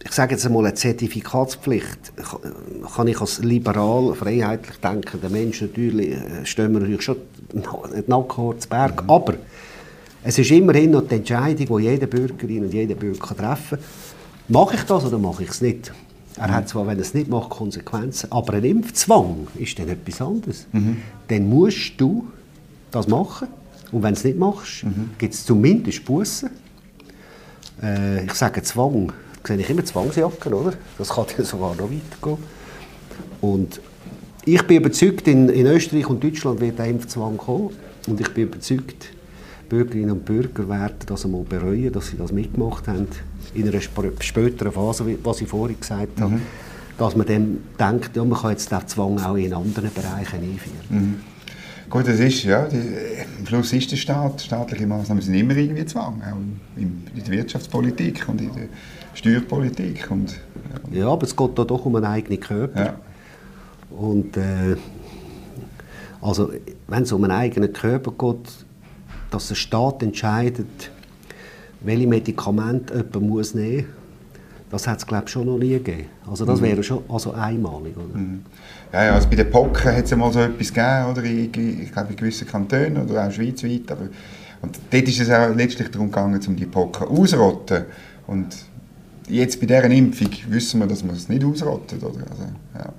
ich 0.04 0.12
sage 0.12 0.34
jetzt 0.34 0.46
einmal, 0.46 0.66
eine 0.66 0.74
Zertifikatspflicht 0.74 2.14
kann 2.96 3.08
ich 3.08 3.22
als 3.22 3.40
liberal, 3.40 4.14
freiheitlich 4.16 4.78
denkender 4.78 5.30
Mensch 5.30 5.62
natürlich, 5.62 6.12
äh, 6.12 6.46
stehen 6.46 6.74
wir 6.74 6.80
natürlich 6.80 7.04
schon 7.04 7.18
Nacken 8.08 8.60
zu 8.60 8.70
Berg, 8.70 9.04
mhm. 9.04 9.10
aber 9.10 9.34
es 10.24 10.40
ist 10.40 10.52
immerhin 10.52 10.92
noch 10.92 11.08
die 11.08 11.16
Entscheidung, 11.16 11.78
die 11.78 11.84
jede 11.84 12.08
Bürgerin 12.08 12.64
und 12.66 12.74
jeder 12.74 12.96
Bürger 12.96 13.36
treffen 13.36 13.78
kann. 13.78 13.86
Mache 14.50 14.76
ich 14.76 14.84
das 14.84 15.06
oder 15.06 15.18
mache 15.18 15.44
ich 15.44 15.50
es 15.50 15.62
nicht? 15.62 15.92
Er 16.38 16.48
mhm. 16.48 16.52
hat 16.52 16.70
zwar, 16.70 16.88
wenn 16.88 16.98
er 16.98 17.02
es 17.02 17.14
nicht 17.14 17.30
macht, 17.30 17.50
Konsequenzen, 17.50 18.32
aber 18.32 18.54
ein 18.54 18.64
Impfzwang 18.64 19.48
ist 19.56 19.78
dann 19.78 19.90
etwas 19.90 20.22
anderes. 20.22 20.66
Mhm. 20.72 20.98
Dann 21.28 21.48
musst 21.48 21.94
du 21.98 22.28
das 22.92 23.08
machen 23.08 23.48
und 23.92 24.04
wenn 24.04 24.14
du 24.14 24.20
es 24.20 24.24
nicht 24.24 24.38
machst, 24.38 24.84
mhm. 24.84 25.12
gibt 25.18 25.34
es 25.34 25.46
zumindest 25.46 26.04
Bussen. 26.06 26.50
Äh, 27.82 28.26
ich 28.26 28.34
sage 28.34 28.62
Zwang, 28.64 29.12
sehe 29.44 29.58
ich 29.58 29.70
immer 29.70 29.86
Zwangsjacken, 29.86 30.54
oder? 30.54 30.74
Das 30.98 31.10
kann 31.10 31.26
dann 31.36 31.46
sogar 31.46 31.76
noch 31.76 31.90
weitergehen. 31.92 32.44
Und 33.42 33.80
ich 34.46 34.62
bin 34.64 34.78
überzeugt, 34.78 35.28
in, 35.28 35.50
in 35.50 35.68
Österreich 35.68 36.08
und 36.08 36.24
Deutschland 36.24 36.60
wird 36.60 36.80
der 36.80 36.88
Impfzwang 36.88 37.38
kommen 37.38 37.70
und 38.08 38.20
ich 38.20 38.34
bin 38.34 38.46
überzeugt, 38.46 39.10
Bürgerinnen 39.70 40.12
und 40.12 40.26
Bürger 40.26 40.68
werden 40.68 40.98
das 41.06 41.26
einmal 41.26 41.44
bereuen, 41.44 41.92
dass 41.92 42.08
sie 42.08 42.18
das 42.18 42.32
mitgemacht 42.32 42.88
haben, 42.88 43.08
in 43.54 43.68
einer 43.68 43.82
späteren 43.82 44.72
Phase, 44.72 45.18
was 45.24 45.42
ich 45.42 45.48
vorhin 45.48 45.80
gesagt 45.80 46.20
habe, 46.20 46.36
mhm. 46.36 46.42
dass 46.98 47.16
man 47.16 47.28
dann 47.28 47.58
denkt, 47.80 48.16
ja, 48.16 48.24
man 48.24 48.40
kann 48.40 48.52
jetzt 48.52 48.72
den 48.72 48.88
Zwang 48.88 49.20
auch 49.20 49.36
in 49.36 49.54
anderen 49.54 49.92
Bereichen 49.94 50.42
einführen. 50.42 50.78
Mhm. 50.90 51.16
Gut, 51.90 52.08
das 52.08 52.20
ist, 52.20 52.44
ja, 52.44 52.68
die, 52.68 52.78
am 53.40 53.46
Schluss 53.46 53.72
ist 53.74 53.92
der 53.92 53.98
Staat, 53.98 54.42
staatliche 54.42 54.88
Maßnahmen 54.88 55.22
sind 55.22 55.36
immer 55.36 55.56
irgendwie 55.56 55.86
Zwang, 55.86 56.22
auch 56.24 56.38
in, 56.76 57.04
in 57.16 57.24
der 57.24 57.32
Wirtschaftspolitik 57.34 58.28
und 58.28 58.42
in 58.42 58.52
der 58.54 58.64
Steuerpolitik. 59.14 60.10
Und, 60.10 60.32
ja. 60.92 61.02
ja, 61.02 61.08
aber 61.08 61.24
es 61.24 61.36
geht 61.36 61.52
da 61.56 61.64
doch 61.64 61.86
um 61.86 61.96
einen 61.96 62.06
eigenen 62.06 62.40
Körper. 62.40 62.86
Ja. 62.86 62.96
Und 63.96 64.38
äh, 64.38 64.76
also, 66.20 66.52
wenn 66.88 67.04
es 67.04 67.12
um 67.12 67.24
einen 67.24 67.34
eigenen 67.34 67.74
Körper 67.74 68.12
geht, 68.12 68.50
dass 69.30 69.50
der 69.50 69.56
Staat 69.56 70.02
entscheidet, 70.02 70.90
welche 71.84 72.08
Medikamente 72.08 72.94
jemand 72.94 73.22
muss 73.22 73.54
nehmen 73.54 73.78
muss, 73.78 73.86
das 74.74 74.88
hat 74.88 74.98
es 74.98 75.06
glaube 75.06 75.28
schon 75.28 75.46
noch 75.46 75.60
nie 75.60 75.70
gegeben. 75.70 76.06
Also 76.28 76.46
das 76.46 76.60
mhm. 76.60 76.66
wäre 76.66 76.84
schon 76.84 77.04
also 77.08 77.32
einmalig. 77.34 77.96
Oder? 77.96 78.18
Mhm. 78.18 78.42
Ja, 78.92 79.06
ja, 79.06 79.14
also 79.14 79.30
bei 79.30 79.36
den 79.36 79.52
Pocken 79.52 79.96
hat 79.96 80.06
es 80.06 80.16
mal 80.16 80.34
so 80.34 80.40
etwas 80.40 80.74
gegeben, 80.74 81.12
oder? 81.12 81.24
Ich, 81.24 81.56
ich 81.56 81.92
glaube 81.92 82.10
in 82.10 82.16
gewissen 82.16 82.48
Kantonen 82.48 82.98
oder 82.98 83.28
auch 83.28 83.32
schweizweit. 83.32 83.92
Aber, 83.92 84.08
und 84.64 84.80
dort 84.90 85.08
ist 85.08 85.20
es 85.20 85.30
auch 85.30 85.54
letztlich 85.54 85.90
darum 85.92 86.08
gegangen, 86.08 86.42
um 86.48 86.56
die 86.56 86.66
Pocken 86.66 87.08
auszurotten. 87.08 87.86
Und 88.26 88.48
jetzt 89.28 89.60
bei 89.60 89.68
dieser 89.68 89.86
Impfung 89.86 90.30
wissen 90.48 90.80
wir, 90.80 90.88
dass 90.88 91.04
man 91.04 91.16
es 91.16 91.30
nicht 91.30 91.44
ausrottet. 91.44 92.02
Oder? 92.02 92.22
Also, 92.32 92.44
ja. 92.76 92.94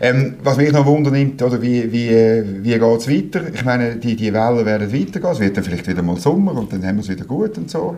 Ähm, 0.00 0.34
was 0.42 0.56
mich 0.56 0.72
noch 0.72 0.86
wundernimmt, 0.86 1.42
oder 1.42 1.60
wie, 1.60 1.90
wie, 1.92 2.64
wie 2.64 2.78
geht 2.78 2.82
es 2.82 3.08
weiter? 3.08 3.42
Ich 3.52 3.64
meine, 3.64 3.96
die, 3.96 4.16
die 4.16 4.32
Wellen 4.32 4.64
werden 4.64 4.92
weitergehen, 4.92 5.32
es 5.32 5.40
wird 5.40 5.56
dann 5.56 5.64
vielleicht 5.64 5.86
wieder 5.88 6.02
mal 6.02 6.16
Sommer 6.16 6.54
und 6.56 6.72
dann 6.72 6.84
haben 6.86 6.96
wir 6.96 7.02
es 7.02 7.08
wieder 7.08 7.24
gut 7.24 7.58
und 7.58 7.70
so. 7.70 7.96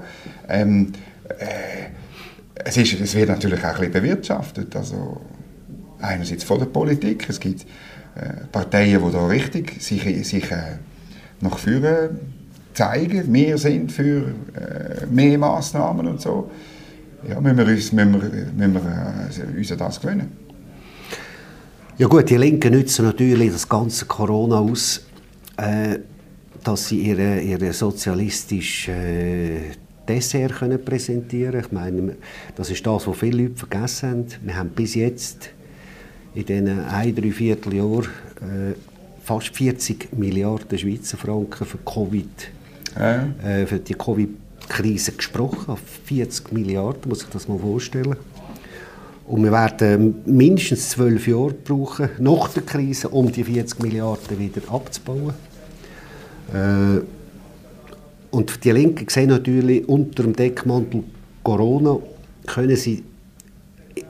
Ähm, 0.48 0.92
äh, 1.28 1.90
es, 2.64 2.76
ist, 2.76 3.00
es 3.00 3.14
wird 3.14 3.28
natürlich 3.28 3.60
auch 3.60 3.68
ein 3.68 3.76
bisschen 3.76 3.92
bewirtschaftet, 3.92 4.74
also 4.76 5.20
einerseits 6.00 6.44
von 6.44 6.58
der 6.58 6.66
Politik, 6.66 7.26
es 7.28 7.38
gibt 7.38 7.62
äh, 8.14 8.46
Parteien, 8.50 9.02
die 9.04 9.12
da 9.12 9.26
richtig 9.26 9.80
sich, 9.82 10.02
sich 10.26 10.50
äh, 10.50 10.78
nach 11.40 11.58
vorne 11.58 12.10
zeigen, 12.74 13.30
mehr 13.30 13.58
sind 13.58 13.92
für 13.92 14.32
äh, 14.54 15.06
mehr 15.10 15.38
Massnahmen 15.38 16.06
und 16.06 16.20
so. 16.20 16.50
Ja, 17.28 17.40
müssen 17.40 17.58
wir 17.58 17.66
uns, 17.66 17.92
müssen 17.92 18.12
wir, 18.12 18.68
müssen 18.68 18.74
wir, 18.74 19.54
äh, 19.54 19.58
uns 19.58 19.72
an 19.72 19.78
das 19.78 20.00
gewöhnen. 20.00 20.32
Ja 22.00 22.06
gut, 22.06 22.30
die 22.30 22.36
Linken 22.38 22.72
nutzen 22.72 23.04
natürlich 23.04 23.52
das 23.52 23.68
ganze 23.68 24.06
Corona 24.06 24.58
aus, 24.58 25.02
äh, 25.58 25.98
dass 26.64 26.88
sie 26.88 26.98
ihre, 26.98 27.42
ihre 27.42 27.74
sozialistische 27.74 28.90
äh, 28.90 29.60
Dessert 30.08 30.54
können 30.54 30.82
präsentieren 30.82 31.60
Ich 31.60 31.72
meine, 31.72 32.16
das 32.56 32.70
ist 32.70 32.86
das, 32.86 33.06
was 33.06 33.18
viele 33.18 33.42
Leute 33.42 33.56
vergessen 33.56 34.08
haben. 34.08 34.26
Wir 34.42 34.56
haben 34.56 34.70
bis 34.70 34.94
jetzt 34.94 35.50
in 36.34 36.46
diesen 36.46 36.86
ein, 36.86 37.14
drei 37.14 37.32
Vierteljahren 37.32 38.06
äh, 38.06 38.74
fast 39.22 39.54
40 39.54 40.16
Milliarden 40.16 40.78
Schweizer 40.78 41.18
Franken 41.18 41.66
für 41.66 41.78
Covid, 41.84 42.50
ja. 42.98 43.26
äh, 43.44 43.66
für 43.66 43.78
die 43.78 43.92
Covid-Krise 43.92 45.12
gesprochen. 45.12 45.76
40 46.06 46.50
Milliarden, 46.50 47.10
muss 47.10 47.24
ich 47.24 47.28
das 47.28 47.46
mal 47.46 47.58
vorstellen. 47.58 48.16
Und 49.30 49.44
wir 49.44 49.52
werden 49.52 50.22
mindestens 50.26 50.88
zwölf 50.88 51.28
Jahre 51.28 51.52
brauchen, 51.52 52.08
nach 52.18 52.48
der 52.48 52.64
Krise, 52.64 53.08
um 53.10 53.30
die 53.30 53.44
40 53.44 53.80
Milliarden 53.80 54.36
wieder 54.36 54.60
abzubauen. 54.68 55.34
Äh, 56.52 57.00
und 58.32 58.64
die 58.64 58.72
Linken 58.72 59.08
sehen 59.08 59.28
natürlich 59.28 59.88
unter 59.88 60.24
dem 60.24 60.34
Deckmantel 60.34 61.04
Corona, 61.44 61.98
können 62.44 62.74
sie 62.74 63.04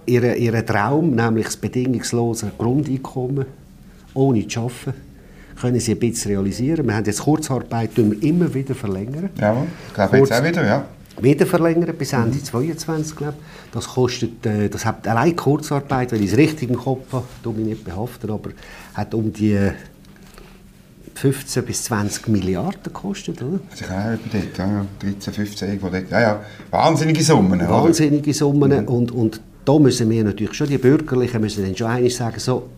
ihren, 0.07 0.37
ihren 0.37 0.65
Traum, 0.65 1.15
nämlich 1.15 1.47
das 1.47 1.57
bedingungslose 1.59 2.53
Grundeinkommen, 2.57 3.45
ohne 4.15 4.49
zu 4.49 4.61
arbeiten, 4.61 4.95
können 5.61 5.81
sie 5.81 5.93
ein 5.93 5.99
bisschen 5.99 6.31
realisieren. 6.31 6.87
Wir 6.87 6.95
haben 6.95 7.05
jetzt 7.05 7.21
Kurzarbeit 7.21 7.91
immer 7.99 8.55
wieder 8.55 8.75
verlängern. 8.75 9.29
Ja, 9.39 9.67
ich 9.87 9.95
glaube 9.95 10.17
jetzt 10.17 10.33
auch 10.33 10.43
wieder, 10.43 10.65
ja 10.65 10.87
wieder 11.21 11.47
verlängern 11.47 11.95
bis 11.97 12.13
Ende 12.13 12.39
mhm. 12.39 12.45
2022, 12.45 13.17
glaube 13.17 13.35
Das 13.73 13.89
kostet, 13.89 14.45
äh, 14.47 14.69
das 14.69 14.85
hat 14.85 15.07
allein 15.07 15.37
Kurzarbeit, 15.37 16.13
wenn 16.13 16.23
ich 16.23 16.33
es 16.33 16.39
richtig 16.39 16.71
im 16.71 16.77
Kopf 16.77 17.13
habe, 17.13 17.27
tue 17.43 17.55
mich 17.55 17.67
nicht 17.67 17.85
behaften, 17.85 18.31
aber 18.31 18.51
hat 18.95 19.15
um 19.15 19.33
die 19.33 19.71
15 21.15 21.65
bis 21.65 21.85
20 21.85 22.29
Milliarden 22.29 22.83
gekostet, 22.83 23.43
oder? 23.43 23.61
Also 23.71 23.85
ich 23.85 23.91
auch 23.91 24.19
dort, 24.33 24.59
ja, 24.59 24.87
13, 25.01 25.35
15, 25.35 25.69
irgendwo 25.69 25.89
dort. 25.91 26.11
Ja, 26.11 26.21
ja, 26.21 26.45
wahnsinnige 26.71 27.23
Summen, 27.23 27.61
Wahnsinnige 27.69 28.33
Summen 28.33 28.71
mhm. 28.71 28.89
und, 28.89 29.13
und 29.13 29.41
da 29.65 29.79
müssen 29.79 30.09
wir 30.09 30.25
natürlich 30.25 30.55
schon, 30.55 30.69
die 30.69 30.79
Bürgerlichen 30.79 31.41
müssen 31.41 31.65
dann 31.65 31.77
schon 31.77 31.89
eigentlich 31.89 32.17
sagen, 32.17 32.41
so, 32.41 32.71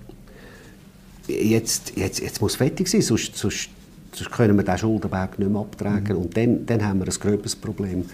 jetzt, 1.29 1.93
jetzt, 1.97 2.21
jetzt 2.21 2.41
muss 2.41 2.57
fertig 2.57 2.89
sein, 2.89 3.03
sonst, 3.03 3.37
sonst 3.37 3.69
sonst 4.14 4.31
können 4.31 4.57
wir 4.57 4.64
den 4.64 4.78
Schuldenberg 4.78 5.38
nicht 5.38 5.50
mehr 5.50 5.61
abtragen 5.61 6.16
mhm. 6.16 6.23
und 6.23 6.37
dann, 6.37 6.66
dann 6.66 6.85
haben 6.85 7.00
wir 7.00 7.07
ein 7.07 7.14
gröberes 7.21 7.57
Problem. 7.57 8.04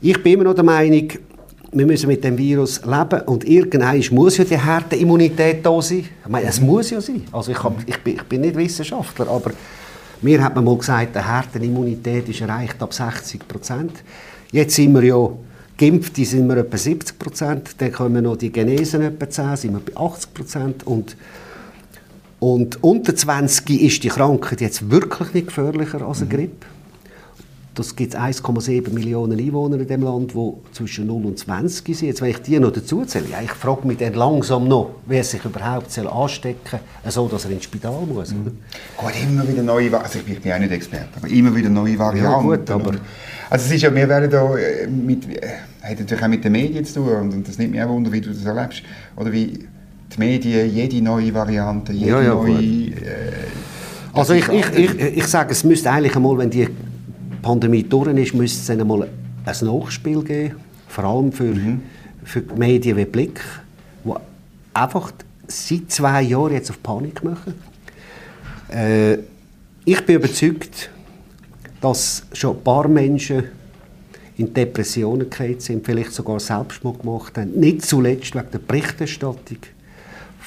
Ich 0.00 0.22
bin 0.22 0.34
immer 0.34 0.44
noch 0.44 0.54
der 0.54 0.64
Meinung, 0.64 1.08
wir 1.72 1.86
müssen 1.86 2.06
mit 2.06 2.24
dem 2.24 2.38
Virus 2.38 2.80
leben 2.84 3.20
und 3.26 3.44
irgendwann 3.44 4.02
muss 4.12 4.38
ja 4.38 4.44
die 4.44 4.58
Härteimmunität 4.58 5.64
da 5.64 5.82
sein. 5.82 5.98
Ich 5.98 6.28
meine, 6.28 6.46
es 6.46 6.60
mhm. 6.60 6.66
muss 6.66 6.90
ja 6.90 7.00
sein. 7.00 7.24
Also 7.32 7.52
ich, 7.52 7.62
hab, 7.62 7.76
ich, 7.86 7.98
bin, 7.98 8.14
ich 8.14 8.22
bin 8.22 8.40
nicht 8.40 8.56
Wissenschaftler, 8.56 9.28
aber 9.28 9.52
mir 10.22 10.42
hat 10.42 10.54
man 10.54 10.64
mal 10.64 10.76
gesagt, 10.76 11.14
die 11.14 11.20
Härteimmunität 11.20 12.28
ist 12.28 12.40
erreicht 12.40 12.82
ab 12.82 12.94
60 12.94 13.46
Prozent. 13.46 13.92
Jetzt 14.50 14.76
sind 14.76 14.94
wir 14.94 15.02
ja 15.02 15.28
geimpft, 15.76 16.16
sind 16.16 16.48
wir 16.48 16.56
etwa 16.56 16.76
70 16.76 17.18
Prozent. 17.18 17.70
Dann 17.78 17.92
kommen 17.92 18.24
noch 18.24 18.36
die 18.36 18.50
Genesen 18.50 19.02
etwa 19.02 19.28
10, 19.28 19.56
sind 19.56 19.72
wir 19.74 19.80
bei 19.80 20.00
80 20.00 20.34
Prozent. 20.34 20.86
Und 20.86 21.16
und 22.40 22.82
unter 22.82 23.14
20 23.14 23.82
ist 23.82 24.04
die 24.04 24.08
Krankheit 24.08 24.60
jetzt 24.60 24.90
wirklich 24.90 25.34
nicht 25.34 25.46
gefährlicher 25.48 26.06
als 26.06 26.18
eine 26.18 26.26
mhm. 26.26 26.36
Grippe. 26.36 26.66
Das 27.74 27.94
gibt 27.94 28.16
1,7 28.16 28.90
Millionen 28.90 29.38
Einwohner 29.38 29.78
in 29.78 29.86
dem 29.86 30.02
Land, 30.02 30.34
die 30.34 30.52
zwischen 30.72 31.06
0 31.06 31.26
und 31.26 31.38
20 31.38 31.96
sind. 31.96 32.08
Jetzt, 32.08 32.20
wenn 32.20 32.30
ich 32.30 32.38
die 32.38 32.58
noch 32.58 32.72
dazu 32.72 33.04
zähle, 33.04 33.26
ja, 33.30 33.40
ich 33.40 33.52
frage 33.52 33.86
mich 33.86 33.98
dann 33.98 34.14
langsam 34.14 34.66
noch, 34.66 34.96
wer 35.06 35.22
sich 35.22 35.44
überhaupt 35.44 35.96
anstecken 35.96 36.80
soll, 37.04 37.12
so 37.12 37.28
dass 37.28 37.44
er 37.44 37.52
ins 37.52 37.64
Spital 37.64 38.04
muss. 38.04 38.32
Mhm. 38.32 38.58
Gut, 38.96 39.12
immer 39.22 39.46
wieder 39.46 39.62
neue, 39.62 39.96
also 39.96 40.18
ich 40.26 40.40
bin 40.40 40.52
auch 40.52 40.58
nicht 40.58 40.72
Experte, 40.72 41.08
aber 41.14 41.28
immer 41.28 41.54
wieder 41.54 41.68
neue 41.68 41.96
Varianten. 41.96 42.48
Ja, 42.48 42.56
gut, 42.56 42.68
aber 42.68 42.94
also 43.48 43.66
es 43.66 43.70
ist 43.70 43.82
ja, 43.82 43.94
wir 43.94 44.08
werden 44.08 44.28
da 44.28 44.56
äh, 44.56 44.88
mit, 44.88 45.28
äh, 45.28 45.46
hat 45.80 46.00
natürlich 46.00 46.24
auch 46.24 46.28
mit 46.28 46.44
den 46.44 46.52
Medien 46.52 46.84
zu 46.84 46.94
tun 46.94 47.12
und, 47.12 47.32
und 47.32 47.48
das 47.48 47.58
nimmt 47.58 47.70
mich 47.72 47.82
auch 47.82 47.88
wunder, 47.88 48.10
wie 48.10 48.20
du 48.20 48.30
das 48.30 48.44
erlebst, 48.44 48.82
oder 49.14 49.30
wie 49.30 49.68
die 50.12 50.18
Medien, 50.18 50.74
jede 50.74 51.02
neue 51.02 51.32
Variante, 51.34 51.92
jede 51.92 52.10
ja, 52.10 52.22
ja, 52.22 52.34
neue... 52.34 52.54
Äh, 52.54 53.32
also 54.12 54.32
ich, 54.32 54.48
ich, 54.48 54.70
ich, 54.74 55.00
ich 55.00 55.26
sage, 55.26 55.52
es 55.52 55.64
müsste 55.64 55.90
eigentlich 55.90 56.16
einmal, 56.16 56.38
wenn 56.38 56.50
die 56.50 56.68
Pandemie 57.42 57.82
durch 57.82 58.08
ist, 58.16 58.34
müsste 58.34 58.72
es 58.72 58.80
einmal 58.80 59.02
ein 59.02 59.66
Nachspiel 59.66 60.22
geben, 60.22 60.56
vor 60.88 61.04
allem 61.04 61.32
für, 61.32 61.44
mhm. 61.44 61.82
für 62.24 62.42
Medien 62.56 62.96
wie 62.96 63.04
Blick, 63.04 63.40
die 64.04 64.10
einfach 64.74 65.12
seit 65.46 65.90
zwei 65.90 66.22
Jahren 66.22 66.52
jetzt 66.52 66.70
auf 66.70 66.82
Panik 66.82 67.22
machen. 67.22 67.54
Äh, 68.70 69.18
ich 69.84 70.04
bin 70.04 70.16
überzeugt, 70.16 70.90
dass 71.80 72.24
schon 72.32 72.56
ein 72.56 72.62
paar 72.62 72.88
Menschen 72.88 73.44
in 74.36 74.52
Depressionen 74.52 75.28
gefallen 75.28 75.58
sind, 75.58 75.84
vielleicht 75.84 76.12
sogar 76.12 76.38
Selbstmord 76.38 77.00
gemacht 77.00 77.38
haben. 77.38 77.52
Nicht 77.58 77.82
zuletzt 77.82 78.34
wegen 78.34 78.50
der 78.52 78.58
Berichterstattung 78.58 79.58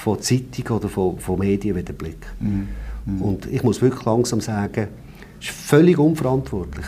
von 0.01 0.19
Zeitungen 0.19 0.71
oder 0.71 0.89
von, 0.89 1.19
von 1.19 1.37
Medien 1.37 1.75
wie 1.75 1.83
der 1.83 1.93
Blick. 1.93 2.25
Mhm. 2.39 2.67
Mhm. 3.05 3.21
Und 3.21 3.45
ich 3.45 3.63
muss 3.63 3.81
wirklich 3.81 4.03
langsam 4.03 4.41
sagen, 4.41 4.87
es 5.39 5.47
ist 5.47 5.55
völlig 5.55 5.97
unverantwortlich, 5.97 6.85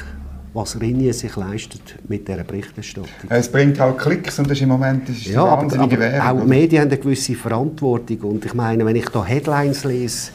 was 0.54 0.80
Rinje 0.80 1.14
sich 1.14 1.36
leistet 1.36 1.96
mit 2.08 2.28
dieser 2.28 2.44
Berichterstattung. 2.44 3.30
Es 3.30 3.52
bringt 3.52 3.80
halt 3.80 3.98
Klicks 4.00 4.40
und 4.40 4.50
das 4.50 4.58
ist 4.58 4.64
im 4.64 4.70
Moment 4.70 5.08
das 5.08 5.18
ist 5.18 5.28
ja, 5.28 5.44
aber, 5.44 5.80
aber 5.80 6.00
Währung, 6.00 6.28
auch 6.28 6.36
oder? 6.36 6.46
Medien 6.46 6.82
haben 6.82 6.90
eine 6.90 7.00
gewisse 7.00 7.36
Verantwortung 7.36 8.20
und 8.22 8.46
ich 8.46 8.54
meine, 8.54 8.86
wenn 8.86 8.96
ich 8.96 9.10
da 9.10 9.24
Headlines 9.24 9.84
lese, 9.84 10.32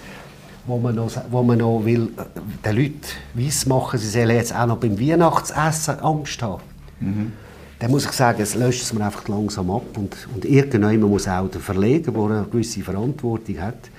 wo 0.67 0.79
man 0.79 0.95
noch, 0.95 1.11
wo 1.31 1.43
man 1.43 1.59
noch 1.59 1.85
will, 1.85 2.11
äh, 2.17 2.41
den 2.65 2.77
Leuten 2.77 3.01
weismachen, 3.35 3.99
sie 3.99 4.09
sollen 4.09 4.37
jetzt 4.37 4.55
auch 4.55 4.67
noch 4.67 4.77
beim 4.77 5.01
Weihnachtsessen 5.01 6.01
Angst 6.01 6.43
haben. 6.43 6.63
Mhm. 7.01 7.33
Dann 7.79 7.91
muss 7.91 8.05
ich 8.05 8.13
sagen, 8.13 8.43
es 8.43 8.55
löscht 8.55 8.83
es 8.83 8.93
mir 8.93 9.05
einfach 9.05 9.29
langsam 9.29 9.71
ab 9.71 9.97
und, 9.97 10.17
und 10.35 10.45
irgendjemand 10.45 11.03
muss 11.03 11.29
auch 11.29 11.49
der 11.49 11.61
Verleger, 11.61 12.11
der 12.11 12.23
eine 12.23 12.47
gewisse 12.51 12.81
Verantwortung 12.81 13.61
hat, 13.61 13.91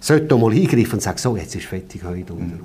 sollte 0.00 0.36
mal 0.36 0.52
eingreifen 0.52 0.94
und 0.94 1.02
sagen, 1.02 1.18
so, 1.18 1.36
jetzt 1.36 1.54
ist 1.54 1.66
fertig 1.66 2.02
heute. 2.02 2.32
Mhm. 2.32 2.60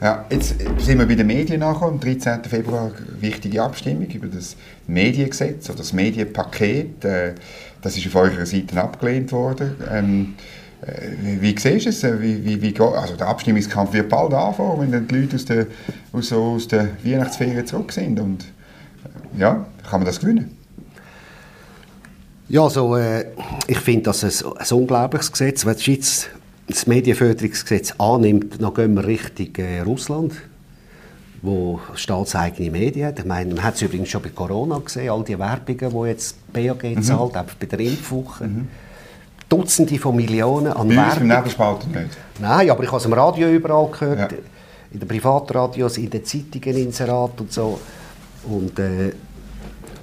Ja, 0.00 0.26
jetzt 0.28 0.56
sind 0.78 0.98
wir 0.98 1.06
bei 1.06 1.14
den 1.14 1.26
Medien 1.26 1.60
nachher. 1.60 1.86
Am 1.86 1.98
13. 1.98 2.44
Februar 2.44 2.90
wichtige 3.18 3.62
Abstimmung 3.62 4.06
über 4.08 4.26
das 4.26 4.54
Mediengesetz 4.86 5.70
oder 5.70 5.78
das 5.78 5.94
Medienpaket. 5.94 7.02
Äh, 7.04 7.34
das 7.80 7.96
ist 7.96 8.06
auf 8.08 8.14
eurer 8.16 8.44
Seite 8.44 8.82
abgelehnt 8.82 9.32
worden. 9.32 9.74
Ähm, 9.90 10.34
wie, 11.22 11.40
wie 11.40 11.58
siehst 11.58 11.86
du 11.86 11.90
es? 11.90 12.20
Wie, 12.20 12.44
wie, 12.44 12.60
wie, 12.60 12.78
also 12.78 13.16
der 13.16 13.26
Abstimmungskampf 13.28 13.94
wird 13.94 14.10
bald 14.10 14.34
anfangen, 14.34 14.82
wenn 14.82 14.92
dann 14.92 15.08
die 15.08 15.14
Leute 15.14 15.36
aus 15.36 15.44
der, 15.46 15.66
aus, 16.12 16.30
aus 16.30 16.68
der 16.68 16.88
Weihnachtsferien 17.02 17.66
zurück 17.66 17.90
sind. 17.90 18.20
Und, 18.20 18.42
äh, 18.42 18.55
ja, 19.36 19.66
kann 19.88 20.00
man 20.00 20.06
das 20.06 20.20
gewinnen? 20.20 20.56
Ja, 22.48 22.62
also, 22.62 22.96
äh, 22.96 23.26
ich 23.66 23.78
finde 23.80 24.04
das 24.04 24.22
ein, 24.22 24.52
ein 24.56 24.76
unglaubliches 24.76 25.32
Gesetz. 25.32 25.66
Wenn 25.66 25.76
die 25.76 25.82
Schweiz 25.82 26.28
das 26.68 26.86
Medienförderungsgesetz 26.86 27.94
annimmt, 27.98 28.60
dann 28.60 28.74
gehen 28.74 28.94
wir 28.94 29.06
Richtung 29.06 29.54
äh, 29.56 29.80
Russland, 29.80 30.32
wo 31.42 31.80
staatseigene 31.94 32.70
Medien 32.70 33.08
hat. 33.08 33.18
Ich 33.18 33.24
meine, 33.24 33.54
man 33.54 33.64
hat 33.64 33.74
es 33.74 33.82
übrigens 33.82 34.10
schon 34.10 34.22
bei 34.22 34.28
Corona 34.30 34.78
gesehen, 34.78 35.10
all 35.10 35.24
die 35.24 35.38
Werbungen, 35.38 35.90
die 35.90 36.08
jetzt 36.08 36.52
BAG 36.52 36.82
mhm. 36.82 37.02
zahlt, 37.02 37.36
auch 37.36 37.44
bei 37.58 37.66
der 37.66 37.80
Impfwoche. 37.80 38.44
Mhm. 38.44 38.68
Dutzende 39.48 39.98
von 39.98 40.16
Millionen 40.16 40.72
an 40.72 40.88
Bei 40.88 40.96
Werbung. 40.96 41.28
Bei 41.28 41.70
uns 41.70 41.86
nicht? 41.86 42.18
Nein, 42.40 42.70
aber 42.70 42.82
ich 42.82 42.88
habe 42.88 42.98
es 42.98 43.04
im 43.04 43.12
Radio 43.12 43.48
überall 43.48 43.88
gehört, 43.90 44.32
ja. 44.32 44.38
in 44.90 44.98
den 44.98 45.08
Privatradios, 45.08 45.98
in 45.98 46.10
den 46.10 46.24
Zeitungen, 46.24 46.76
Inserat 46.76 47.40
und 47.40 47.52
so. 47.52 47.78
Und, 48.48 48.78
äh, 48.78 49.12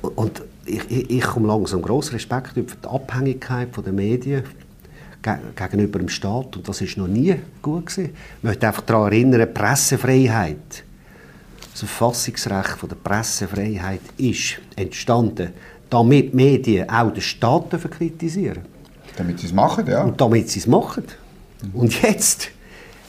und 0.02 0.42
ich, 0.66 0.90
ich, 0.90 1.10
ich 1.10 1.24
komme 1.24 1.48
langsam 1.48 1.82
grossen 1.82 2.14
Respekt 2.14 2.56
über 2.58 2.74
die 2.82 2.88
Abhängigkeit 2.88 3.70
der 3.86 3.94
Medien 3.94 4.44
gegenüber 5.56 6.00
dem 6.00 6.10
Staat 6.10 6.58
und 6.58 6.68
das 6.68 6.82
ist 6.82 6.98
noch 6.98 7.08
nie 7.08 7.36
gut 7.62 7.86
gewesen. 7.86 8.14
Ich 8.38 8.44
möchte 8.44 8.68
einfach 8.68 8.82
daran 8.82 9.12
erinnern, 9.12 9.54
Pressefreiheit, 9.54 10.84
das 11.72 11.80
Verfassungsrecht 11.80 12.78
von 12.78 12.90
der 12.90 12.98
Pressefreiheit 12.98 14.02
ist 14.18 14.60
entstanden, 14.76 15.54
damit 15.90 16.34
Medien 16.34 16.90
auch 16.90 17.12
den 17.12 17.22
Staat 17.22 17.70
kritisieren 17.90 18.74
damit 19.16 19.40
sie 19.40 19.48
es 19.48 19.54
machen, 19.54 19.88
ja. 19.88 20.04
Und 20.04 20.20
damit 20.20 20.50
sie 20.50 20.60
es 20.60 20.68
machen. 20.68 21.04
Und 21.74 22.02
jetzt, 22.02 22.50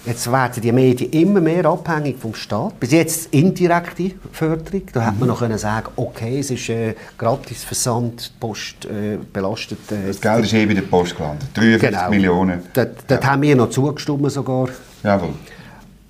jetzt 0.07 0.31
werden 0.31 0.63
die 0.63 0.73
Medien 0.73 1.11
immer 1.11 1.41
mehr 1.41 1.65
abhängig 1.67 2.19
vom 2.19 2.35
Staat. 2.35 2.79
Bis 2.81 2.93
jetzt 2.93 3.33
indirekte 3.33 4.13
Förderung. 4.33 4.83
Da 4.93 5.01
mhm. 5.01 5.05
hätte 5.05 5.19
man 5.21 5.29
noch 5.29 5.39
können 5.39 5.59
sagen, 5.59 5.89
okay, 5.97 6.41
es 6.41 6.51
ist 6.51 6.69
äh, 6.69 6.95
gratis 7.17 7.65
Versand, 7.65 8.33
Post 8.39 8.85
äh, 8.85 9.19
belastet. 9.33 9.91
Äh, 9.91 10.09
das 10.09 10.21
Geld 10.21 10.45
ist 10.45 10.53
eh 10.53 10.67
bei 10.67 10.75
der 10.75 10.83
Post 10.83 11.17
gelandet. 11.17 11.49
53 11.55 11.91
genau. 11.91 12.11
Millionen. 12.11 12.63
Dort, 12.73 13.05
dort 13.09 13.25
ja. 13.25 13.31
haben 13.31 13.43
wir 13.43 13.57
noch 13.57 13.71
zugestimmt 13.71 14.31
sogar. 14.31 14.69
Jawohl. 15.03 15.35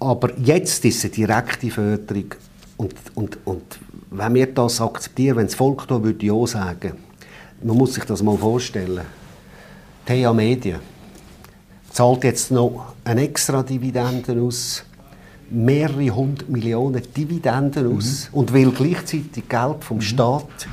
Aber 0.01 0.31
jetzt 0.39 0.85
ist 0.85 0.99
es 0.99 1.05
eine 1.05 1.13
direkte 1.13 1.71
Förderung. 1.71 2.35
Und, 2.77 2.95
und, 3.15 3.39
und 3.45 3.79
wenn 4.11 4.35
wir 4.35 4.47
das 4.47 4.81
akzeptieren, 4.81 5.37
wenn 5.37 5.47
das 5.47 5.55
Volk 5.55 5.87
da 5.89 6.03
würde 6.03 6.27
ja 6.27 6.47
sagen, 6.47 6.95
man 7.63 7.77
muss 7.77 7.95
sich 7.95 8.05
das 8.05 8.23
mal 8.23 8.37
vorstellen 8.37 9.03
TH 10.07 10.33
Medien 10.35 10.81
zahlt 11.95 12.25
jetzt 12.25 12.51
noch 12.51 12.95
eine 13.05 13.23
extra 13.23 13.63
Dividende 13.63 14.41
aus, 14.43 14.85
mehrere 15.49 16.11
hundert 16.11 16.49
Millionen 16.49 17.01
Dividenden 17.17 17.97
aus 17.97 18.29
mhm. 18.31 18.39
und 18.39 18.53
will 18.53 18.73
gleichzeitig 18.73 19.49
Geld 19.49 19.85
vom 19.85 19.99
mhm. 19.99 20.03
Staat, 20.03 20.67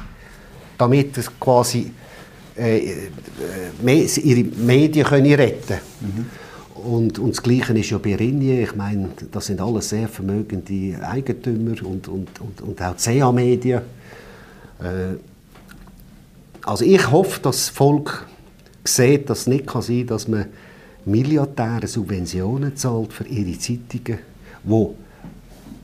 damit 0.80 1.16
es 1.20 1.30
quasi 1.40 1.92
äh, 2.58 2.78
äh, 2.80 4.20
ihre 4.24 4.44
Medien 4.44 5.06
können 5.06 5.34
retten 5.34 5.78
mhm. 6.02 6.26
Und, 6.74 7.20
und 7.20 7.32
das 7.38 7.44
Gleiche 7.44 7.78
ist 7.78 7.92
ja 7.92 8.00
bei 8.00 8.16
Rinje. 8.16 8.64
Ich 8.64 8.76
meine, 8.76 9.10
das 9.32 9.46
sind 9.46 9.62
alles 9.62 9.90
sehr 9.90 10.08
vermögende 10.08 10.98
Eigentümer 11.04 11.76
und, 11.86 12.08
und, 12.08 12.40
und, 12.40 12.62
und 12.62 12.82
auch 12.82 12.96
CA 12.98 13.32
Medien. 13.32 13.82
Äh, 14.80 15.18
also 16.64 16.84
ich 16.84 17.12
hoffe, 17.12 17.40
dass 17.42 17.58
das 17.58 17.70
Volk 17.70 18.26
sieht, 18.84 19.30
dass 19.30 19.42
es 19.42 19.48
nicht 19.48 19.68
kann 19.68 19.84
sein 19.84 20.00
kann, 20.00 20.08
dass 20.08 20.28
man 20.28 20.46
Milliardäre 21.06 21.88
Subventionen 21.88 22.76
zahlt 22.76 23.14
für 23.14 23.26
ihre 23.26 23.58
Zeitungen, 23.58 24.20
wo 24.64 24.96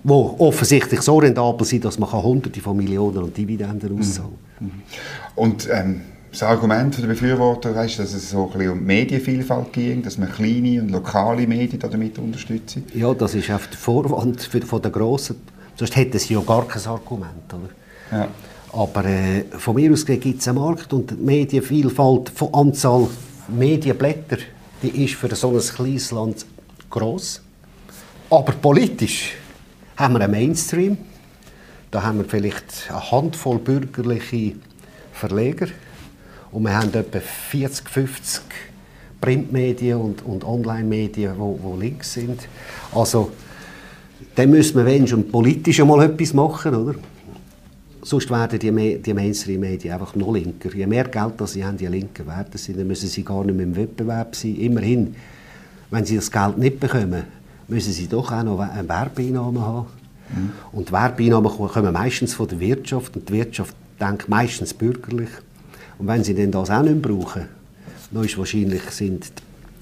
wo 0.04 0.36
offensichtlich 0.40 1.02
so 1.02 1.18
rentabel 1.18 1.68
sind, 1.68 1.84
dass 1.84 2.00
man 2.00 2.10
Hunderte 2.12 2.62
von 2.62 2.78
Millionen 2.78 3.18
an 3.18 3.34
Dividenden 3.34 3.94
mhm. 3.94 4.00
auszahlen 4.00 4.38
kann. 4.58 4.72
Und 5.36 5.68
ähm, 5.70 6.02
das 6.32 6.44
Argument 6.44 6.98
der 6.98 7.08
Befürworter 7.08 7.84
ist, 7.84 8.00
dass 8.00 8.14
es 8.14 8.30
so 8.30 8.46
ein 8.46 8.58
bisschen 8.58 8.72
um 8.74 8.84
Medienvielfalt 8.86 9.74
ging, 9.74 10.02
dass 10.04 10.18
man 10.18 10.32
kleine 10.32 10.82
und 10.82 10.92
lokale 10.92 11.46
Medien 11.46 11.80
damit 11.80 12.18
unterstützt. 12.20 12.78
Ja, 12.94 13.14
das 13.14 13.36
ist 13.36 13.52
auf 13.52 13.68
der 13.68 13.78
Vorwand 13.78 14.42
für, 14.42 14.62
von 14.62 14.82
der 14.82 14.92
grossen. 14.92 15.38
Sonst 15.76 15.96
hätten 15.96 16.20
sie 16.20 16.36
ja 16.36 16.42
gar 16.42 16.68
kein 16.68 16.86
Argument. 16.86 17.54
Oder? 17.54 18.18
Ja. 18.18 18.28
Aber 18.74 19.06
äh, 19.06 19.44
von 19.58 19.76
mir 19.76 19.92
aus 19.92 20.06
gibt 20.06 20.40
es 20.40 20.48
einen 20.48 20.58
Markt 20.58 20.94
und 20.94 21.12
die 21.12 21.16
Medienvielfalt 21.16 22.30
von 22.30 22.54
Anzahl 22.54 23.08
Medienblätter, 23.48 24.38
die 24.82 25.06
ist 25.06 25.16
für 25.16 25.34
so 25.36 25.52
ein 25.52 25.60
kleines 25.60 26.12
Land 26.12 26.46
gross. 26.90 27.42
Aber 28.30 28.52
politisch 28.54 29.36
haben 29.96 30.14
wir 30.14 30.22
einen 30.22 30.32
Mainstream. 30.32 30.98
Da 31.92 32.04
haben 32.04 32.20
wir 32.20 32.26
vielleicht 32.26 32.90
eine 32.90 33.12
Handvoll 33.12 33.60
bürgerliche 33.60 34.56
Verleger. 35.14 35.68
Und 36.52 36.64
wir 36.64 36.76
haben 36.76 36.94
etwa 36.94 37.20
40, 37.20 37.90
50 37.90 38.42
Printmedien 39.20 39.98
und, 40.00 40.24
und 40.26 40.44
Online-Medien, 40.44 41.36
die 41.38 41.80
links 41.80 42.14
sind. 42.14 42.48
Also, 42.94 43.32
dann 44.36 44.52
müssen 44.52 44.86
wir, 44.86 45.08
schon 45.08 45.30
politisch 45.30 45.80
mal 45.80 46.04
etwas 46.04 46.34
machen, 46.34 46.76
oder? 46.76 46.96
Sonst 48.08 48.30
werden 48.30 48.58
die, 48.58 49.02
die 49.02 49.14
Mainstream-Medien 49.14 49.94
einfach 49.94 50.16
noch 50.16 50.34
linker. 50.34 50.74
Je 50.74 50.88
mehr 50.88 51.04
Geld 51.10 51.34
das 51.40 51.52
sie 51.52 51.66
haben, 51.66 51.78
je 51.78 51.90
linker 51.90 52.26
werden 52.26 52.56
sie. 52.58 52.72
Dann 52.72 52.88
müssen 52.88 53.10
sie 53.10 53.22
gar 53.22 53.44
nicht 53.44 53.54
mehr 53.54 53.66
im 53.66 53.76
Wettbewerb 53.76 54.34
sein. 54.34 54.56
Immerhin, 54.56 55.14
wenn 55.92 56.06
sie 56.06 56.16
das 56.16 56.32
Geld 56.32 56.58
nicht 56.58 56.80
bekommen, 56.80 57.24
müssen 57.68 57.92
sie 57.92 58.08
doch 58.08 58.32
auch 58.32 58.44
noch 58.44 58.60
eine 58.60 58.88
Werbeeinnahmen 58.88 59.62
haben. 59.62 59.88
Mhm. 60.30 60.52
Und 60.72 60.94
Werbeeinnahmen 60.94 61.52
kommen 61.52 61.92
meistens 61.92 62.34
von 62.34 62.48
der 62.48 62.62
Wirtschaft. 62.62 63.14
Und 63.18 63.28
die 63.28 63.34
Wirtschaft 63.34 63.76
denkt 64.00 64.30
meistens 64.30 64.74
bürgerlich. 64.74 65.30
Und 65.98 66.08
wenn 66.08 66.24
sie 66.24 66.34
dann 66.34 66.52
das 66.52 66.70
auch 66.70 66.84
nicht 66.84 67.02
brauchen, 67.02 67.50
dann 68.12 68.24
ist 68.24 68.38
wahrscheinlich 68.38 68.84
sind 68.92 69.34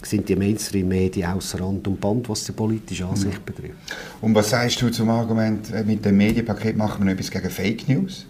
sind 0.03 0.27
die 0.29 0.35
Mainstream-Medien 0.35 1.31
außer 1.31 1.59
Rand 1.59 1.87
und 1.87 1.99
Band, 1.99 2.29
was 2.29 2.43
die 2.43 2.51
politische 2.51 3.05
Ansicht 3.05 3.39
mhm. 3.39 3.45
betrifft. 3.45 3.75
Und 4.21 4.35
was 4.35 4.49
sagst 4.49 4.81
du 4.81 4.89
zum 4.89 5.09
Argument, 5.09 5.71
äh, 5.73 5.83
mit 5.83 6.03
dem 6.05 6.17
Medienpaket 6.17 6.77
machen 6.77 7.05
wir 7.05 7.13
etwas 7.13 7.31
gegen 7.31 7.49
Fake 7.49 7.87
News? 7.87 8.25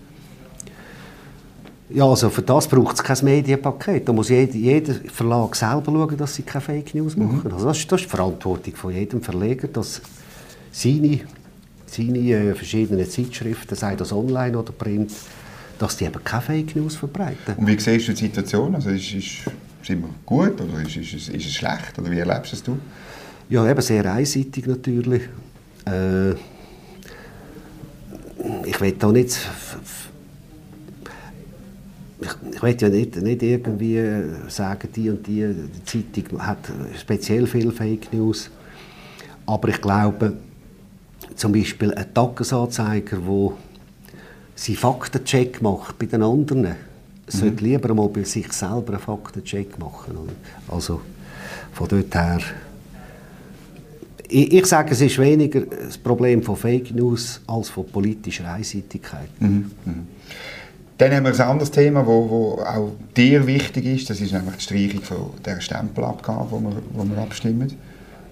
Ja, 1.89 2.05
also 2.05 2.29
für 2.29 2.41
das 2.41 2.67
braucht 2.67 2.95
es 2.95 3.03
kein 3.03 3.17
Medienpaket. 3.23 4.07
Da 4.07 4.13
muss 4.13 4.29
jeder, 4.29 4.55
jeder 4.55 4.95
Verlag 5.13 5.55
selber 5.55 5.91
schauen, 5.91 6.17
dass 6.17 6.35
sie 6.35 6.41
keine 6.41 6.61
Fake 6.61 6.95
News 6.95 7.15
mhm. 7.15 7.25
machen. 7.25 7.41
Mhm. 7.45 7.53
Also 7.53 7.65
das, 7.67 7.77
ist, 7.77 7.91
das 7.91 8.01
ist 8.01 8.05
die 8.05 8.09
Verantwortung 8.15 8.75
von 8.75 8.93
jedem 8.93 9.21
Verleger, 9.21 9.67
dass 9.67 10.01
seine, 10.71 11.19
seine 11.85 12.19
äh, 12.19 12.55
verschiedenen 12.55 13.09
Zeitschriften, 13.09 13.75
sei 13.75 13.95
das 13.95 14.11
online 14.11 14.57
oder 14.57 14.71
print, 14.71 15.11
dass 15.77 15.97
die 15.97 16.05
eben 16.05 16.23
keine 16.23 16.41
Fake 16.41 16.75
News 16.75 16.95
verbreiten. 16.95 17.55
Und 17.57 17.67
wie 17.67 17.79
siehst 17.79 18.07
du 18.07 18.13
die 18.13 18.17
Situation? 18.17 18.73
Also 18.75 18.89
ist, 18.89 19.13
ist 19.13 19.43
sind 19.85 20.01
wir 20.01 20.09
gut 20.25 20.59
oder 20.59 20.81
ist, 20.81 20.97
ist, 20.97 21.13
ist, 21.13 21.29
ist 21.29 21.45
es 21.45 21.53
schlecht? 21.53 21.97
Oder 21.97 22.09
wie 22.11 22.19
erlebst 22.19 22.67
du 22.67 22.73
es? 22.73 22.79
Ja, 23.49 23.69
eben 23.69 23.81
sehr 23.81 24.11
einseitig 24.11 24.65
natürlich. 24.65 25.23
Äh, 25.85 26.31
ich 28.65 28.81
will 28.81 28.91
da 28.93 29.11
nicht 29.11 29.39
ich, 32.21 32.55
ich 32.55 32.63
will 32.63 32.77
ja 32.79 32.89
nicht, 32.89 33.15
nicht 33.17 33.43
irgendwie 33.43 34.23
sagen, 34.47 34.89
die 34.95 35.09
und 35.09 35.25
die, 35.27 35.53
die 35.53 35.83
Zeitung 35.83 36.45
hat 36.45 36.59
speziell 36.99 37.45
viel 37.45 37.71
Fake 37.71 38.11
News, 38.13 38.49
aber 39.45 39.69
ich 39.69 39.81
glaube, 39.81 40.33
zum 41.35 41.51
Beispiel 41.51 41.93
ein 41.93 42.13
Tagesanzeiger, 42.13 43.17
der 43.17 43.51
seinen 44.55 44.77
Faktencheck 44.77 45.61
macht 45.61 45.99
bei 45.99 46.05
den 46.05 46.23
anderen, 46.23 46.75
sollte 47.27 47.63
lieber 47.63 47.93
mal 47.93 48.09
bei 48.09 48.23
sich 48.23 48.51
selber 48.53 48.93
einen 48.93 49.01
Faktencheck 49.01 49.79
machen. 49.79 50.17
Also 50.67 51.01
von 51.73 51.87
dort 51.87 52.13
her 52.13 52.39
ich, 54.27 54.53
ich, 54.53 54.65
sage, 54.65 54.91
es 54.91 55.01
ist 55.01 55.17
weniger 55.19 55.61
das 55.61 55.97
Problem 55.97 56.41
von 56.41 56.55
Fake 56.55 56.93
News 56.93 57.41
als 57.47 57.69
von 57.69 57.87
politischer 57.87 58.51
Einseitigkeit. 58.51 59.29
Mhm. 59.39 59.71
Mhm. 59.85 60.07
Dann 60.97 61.13
haben 61.13 61.25
wir 61.25 61.33
ein 61.33 61.41
anderes 61.41 61.71
Thema, 61.71 61.99
das 61.99 62.07
wo, 62.07 62.29
wo 62.29 62.61
auch 62.61 62.91
dir 63.15 63.45
wichtig 63.45 63.85
ist. 63.85 64.09
Das 64.09 64.21
ist 64.21 64.31
nämlich 64.31 64.55
die 64.55 64.63
Streichung 64.63 65.31
der 65.43 65.59
Stempelabgabe, 65.59 66.51
wo 66.51 66.59
wir, 66.59 66.81
wo 66.93 67.03
wir 67.03 67.17
abstimmen. 67.17 67.73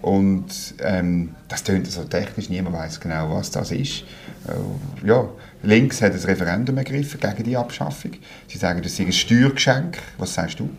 Und 0.02 0.76
ähm, 0.82 1.30
das 1.48 1.64
klingt 1.64 1.88
so 1.88 2.04
technisch, 2.04 2.50
niemand 2.50 2.76
weiß 2.76 3.00
genau, 3.00 3.36
was 3.36 3.52
das 3.52 3.72
ist. 3.72 4.04
Äh, 4.48 5.08
ja, 5.08 5.26
links 5.64 6.02
hat 6.02 6.14
ein 6.14 6.20
Referendum 6.20 6.78
ergriffen 6.78 7.20
gegen 7.20 7.44
die 7.44 7.58
Abschaffung. 7.58 8.12
Sie 8.48 8.58
sagen, 8.58 8.82
das 8.82 8.96
sei 8.96 9.06
ein 9.06 9.14
Steuergeschenk. 9.14 9.98
Was 10.18 10.36
sagst 10.36 10.60
du? 10.60 10.70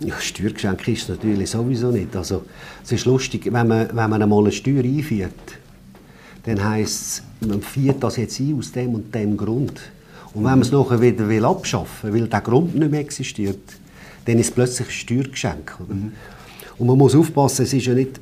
Ja, 0.00 0.14
Steuergeschenk 0.20 0.86
ist 0.88 1.02
es 1.02 1.08
natürlich 1.08 1.50
sowieso 1.50 1.90
nicht. 1.90 2.14
Also, 2.14 2.44
es 2.84 2.92
ist 2.92 3.04
lustig, 3.04 3.46
wenn 3.46 3.66
man, 3.66 3.88
wenn 3.88 4.10
man 4.10 4.22
einmal 4.22 4.40
eine 4.40 4.52
Steuer 4.52 4.84
einführt, 4.84 5.32
dann 6.44 6.62
heisst 6.62 7.22
es, 7.40 7.48
man 7.48 7.62
führt 7.62 8.02
das 8.02 8.16
jetzt 8.16 8.38
ein 8.40 8.56
aus 8.58 8.72
dem 8.72 8.94
und 8.94 9.14
dem 9.14 9.36
Grund. 9.36 9.80
Und 10.34 10.44
wenn 10.44 10.50
man 10.50 10.60
es 10.60 10.72
nachher 10.72 11.00
wieder 11.00 11.28
will 11.28 11.44
abschaffen 11.44 12.12
will, 12.12 12.22
weil 12.22 12.28
der 12.28 12.40
Grund 12.40 12.74
nicht 12.74 12.90
mehr 12.90 13.00
existiert, 13.00 13.58
dann 14.24 14.38
ist 14.38 14.48
es 14.48 14.52
plötzlich 14.52 14.88
ein 14.88 14.92
Steuergeschenk. 14.92 15.74
Mhm. 15.88 16.12
Und 16.78 16.86
man 16.86 16.98
muss 16.98 17.14
aufpassen, 17.14 17.62
es 17.62 17.72
ist 17.72 17.86
ja 17.86 17.94
nicht, 17.94 18.20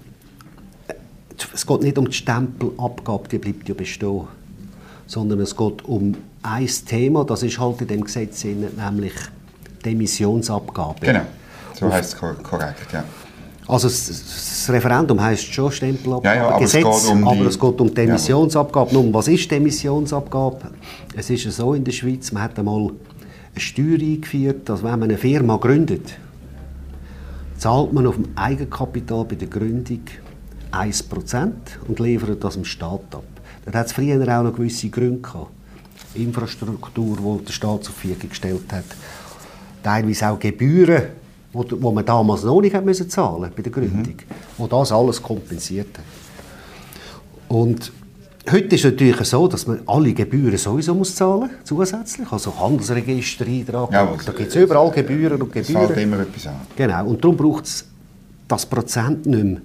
es 1.52 1.66
geht 1.66 1.82
nicht 1.82 1.98
um 1.98 2.06
die 2.06 2.16
Stempelabgabe, 2.16 3.28
die 3.28 3.38
bleibt 3.38 3.68
ja 3.68 3.74
bestehen, 3.74 4.26
sondern 5.06 5.40
es 5.40 5.56
geht 5.56 5.84
um 5.84 6.14
ein 6.42 6.68
Thema, 6.86 7.24
das 7.24 7.42
ist 7.42 7.58
halt 7.58 7.80
in 7.80 7.88
dem 7.88 8.04
Gesetz, 8.04 8.44
nämlich 8.44 9.12
die 9.84 9.90
Emissionsabgabe. 9.90 11.00
Genau. 11.00 11.22
So 11.74 11.92
heißt 11.92 12.14
es 12.14 12.18
korrekt, 12.18 12.92
ja. 12.92 13.04
Also 13.68 13.88
das, 13.88 14.68
Referendum 14.68 15.20
heißt 15.20 15.52
schon 15.52 15.72
Stempelabgabe, 15.72 16.36
ja, 16.36 16.42
ja, 16.42 16.48
aber 16.48 16.60
Gesetz, 16.60 16.86
es 16.86 17.06
um 17.06 17.26
aber 17.26 17.46
es 17.46 17.58
geht 17.58 17.80
um 17.80 17.92
die 17.92 18.00
Emissionsabgabe. 18.00 18.94
Nun, 18.94 19.12
was 19.12 19.26
ist 19.26 19.50
die 19.50 19.56
Emissionsabgabe? 19.56 20.70
Es 21.16 21.30
ist 21.30 21.50
so 21.50 21.74
in 21.74 21.82
der 21.82 21.92
Schweiz, 21.92 22.30
man 22.30 22.44
hat 22.44 22.58
einmal 22.58 22.90
eine 22.90 23.60
Steuer 23.60 23.98
eingeführt, 23.98 24.68
dass 24.68 24.84
wenn 24.84 24.90
man 24.90 25.04
eine 25.04 25.18
Firma 25.18 25.56
gründet, 25.56 26.12
zahlt 27.58 27.92
man 27.92 28.06
auf 28.06 28.14
dem 28.14 28.28
Eigenkapital 28.36 29.24
bei 29.24 29.34
der 29.34 29.48
Gründung 29.48 30.02
1% 30.70 31.50
und 31.88 31.98
liefert 31.98 32.44
das 32.44 32.54
dem 32.54 32.64
Staat 32.64 33.14
ab. 33.14 33.24
Da 33.70 33.80
hat 33.80 33.86
es 33.86 33.92
früher 33.92 34.20
auch 34.22 34.42
noch 34.42 34.54
gewisse 34.54 34.88
Gründe 34.88 35.20
gehabt. 35.20 35.50
Infrastruktur, 36.14 37.38
die 37.40 37.44
der 37.44 37.52
Staat 37.52 37.84
zur 37.84 37.94
Verfügung 37.94 38.30
gestellt 38.30 38.72
hat. 38.72 38.84
Teilweise 39.82 40.28
auch 40.28 40.38
Gebühren 40.38 41.02
wo 41.52 41.90
man 41.90 42.04
damals 42.04 42.42
noch 42.42 42.60
nicht 42.60 42.84
müssen 42.84 43.08
zahlen 43.08 43.50
bei 43.54 43.62
der 43.62 43.72
Gründung, 43.72 44.14
mhm. 44.14 44.34
wo 44.58 44.66
das 44.66 44.92
alles 44.92 45.22
kompensiert 45.22 45.96
hat. 45.96 46.04
Und 47.48 47.92
heute 48.50 48.74
ist 48.74 48.84
es 48.84 48.92
natürlich 48.92 49.24
so, 49.24 49.48
dass 49.48 49.66
man 49.66 49.80
alle 49.86 50.12
Gebühren 50.12 50.58
sowieso 50.58 50.94
muss 50.94 51.14
zahlen 51.14 51.50
zusätzlich, 51.64 52.30
also 52.30 52.58
Handelsregistereintrag, 52.58 53.92
ja, 53.92 54.14
da 54.24 54.32
gibt 54.32 54.48
es 54.48 54.56
überall 54.56 54.90
Gebühren 54.90 55.40
und 55.40 55.52
Gebühren. 55.52 55.90
Es 55.90 55.96
immer 55.96 56.20
etwas 56.20 56.46
an. 56.46 56.60
Genau, 56.76 57.06
und 57.06 57.22
darum 57.24 57.36
braucht 57.36 57.64
es 57.64 57.86
das 58.48 58.66
Prozent 58.66 59.26
nicht 59.26 59.44
mehr. 59.44 59.60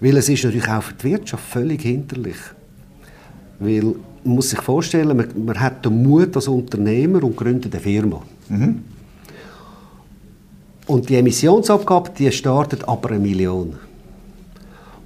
Weil 0.00 0.16
es 0.16 0.28
ist 0.28 0.44
natürlich 0.44 0.68
auch 0.68 0.82
für 0.82 0.94
die 0.94 1.04
Wirtschaft 1.04 1.44
völlig 1.44 1.82
hinterlich. 1.82 2.36
Weil 3.58 3.82
man 3.82 4.34
muss 4.36 4.50
sich 4.50 4.60
vorstellen, 4.60 5.16
man, 5.16 5.28
man 5.44 5.60
hat 5.60 5.84
den 5.84 6.02
Mut 6.02 6.34
als 6.36 6.48
Unternehmer 6.48 7.22
und 7.22 7.36
gründet 7.36 7.74
eine 7.74 7.82
Firma. 7.82 8.22
Mhm. 8.48 8.82
Und 10.86 11.08
die 11.08 11.16
Emissionsabgabe, 11.16 12.10
die 12.18 12.30
startet 12.32 12.86
aber 12.88 13.10
eine 13.10 13.20
Million. 13.20 13.76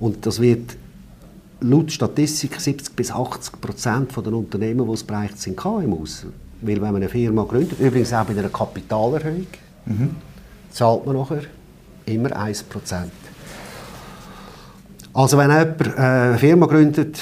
Und 0.01 0.25
das 0.27 0.41
wird 0.41 0.77
laut 1.61 1.91
Statistik 1.91 2.61
70 2.61 2.95
bis 2.95 3.11
80 3.11 3.61
Prozent 3.61 4.17
der 4.17 4.33
Unternehmen, 4.33 4.87
die 4.87 4.93
es 4.93 5.05
bereicht 5.05 5.41
sind, 5.41 5.57
KMUs. 5.57 6.27
Weil 6.61 6.77
wenn 6.77 6.93
man 6.93 6.97
eine 6.97 7.09
Firma 7.09 7.45
gründet, 7.45 7.79
übrigens 7.79 8.13
auch 8.13 8.25
bei 8.25 8.33
einer 8.33 8.49
Kapitalerhöhung, 8.49 9.47
mhm. 9.85 10.11
zahlt 10.71 11.07
man 11.07 11.17
nachher 11.17 11.43
immer 12.07 12.35
1 12.35 12.63
Prozent. 12.65 13.13
Also 15.13 15.39
wenn 15.39 15.51
jemand 15.51 15.81
äh, 15.81 16.01
eine 16.01 16.39
Firma 16.39 16.67
gründet, 16.67 17.21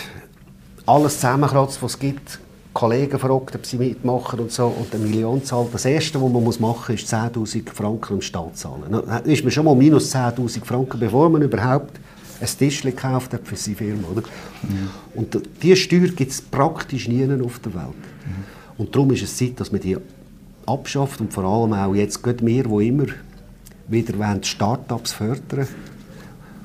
alles 0.86 1.14
zusammenkratzt, 1.14 1.82
was 1.82 1.92
es 1.92 1.98
gibt, 1.98 2.40
Kollegen 2.72 3.18
fragt, 3.18 3.54
ob 3.54 3.64
sie 3.64 3.78
mitmachen 3.78 4.40
und 4.40 4.50
so, 4.50 4.66
und 4.66 4.92
eine 4.92 5.04
Million 5.04 5.42
zahlt. 5.44 5.72
Das 5.72 5.84
Erste, 5.84 6.20
was 6.20 6.30
man 6.30 6.42
muss 6.42 6.58
machen 6.58 6.92
muss, 6.92 7.02
ist 7.02 7.14
10'000 7.14 7.72
Franken 7.72 8.14
im 8.14 8.20
Staat 8.20 8.56
zahlen. 8.56 8.82
Dann 8.90 9.24
ist 9.24 9.44
man 9.44 9.52
schon 9.52 9.64
mal 9.64 9.76
minus 9.76 10.12
10'000 10.14 10.64
Franken, 10.64 10.98
bevor 10.98 11.30
man 11.30 11.42
überhaupt 11.42 11.92
ein 12.40 12.48
Tischchen 12.58 12.90
gekauft 12.90 13.32
hat 13.32 13.46
für 13.46 13.54
seine 13.54 13.76
Firma. 13.76 14.08
Oder? 14.10 14.22
Mhm. 14.62 14.90
Und 15.14 15.40
diese 15.62 15.76
Steuer 15.76 16.08
gibt 16.08 16.32
es 16.32 16.42
praktisch 16.42 17.06
nie 17.06 17.24
auf 17.40 17.60
der 17.60 17.74
Welt. 17.74 17.86
Mhm. 17.86 18.44
Und 18.76 18.94
darum 18.94 19.12
ist 19.12 19.22
es 19.22 19.36
Zeit, 19.36 19.60
dass 19.60 19.70
man 19.70 19.80
die 19.80 19.96
abschafft 20.66 21.20
und 21.20 21.32
vor 21.32 21.44
allem 21.44 21.72
auch 21.72 21.94
jetzt, 21.94 22.22
gerade 22.22 22.44
wir, 22.44 22.64
die 22.64 22.88
immer 22.88 23.06
wieder 23.86 24.38
Start-ups 24.42 25.12
fördern 25.12 25.68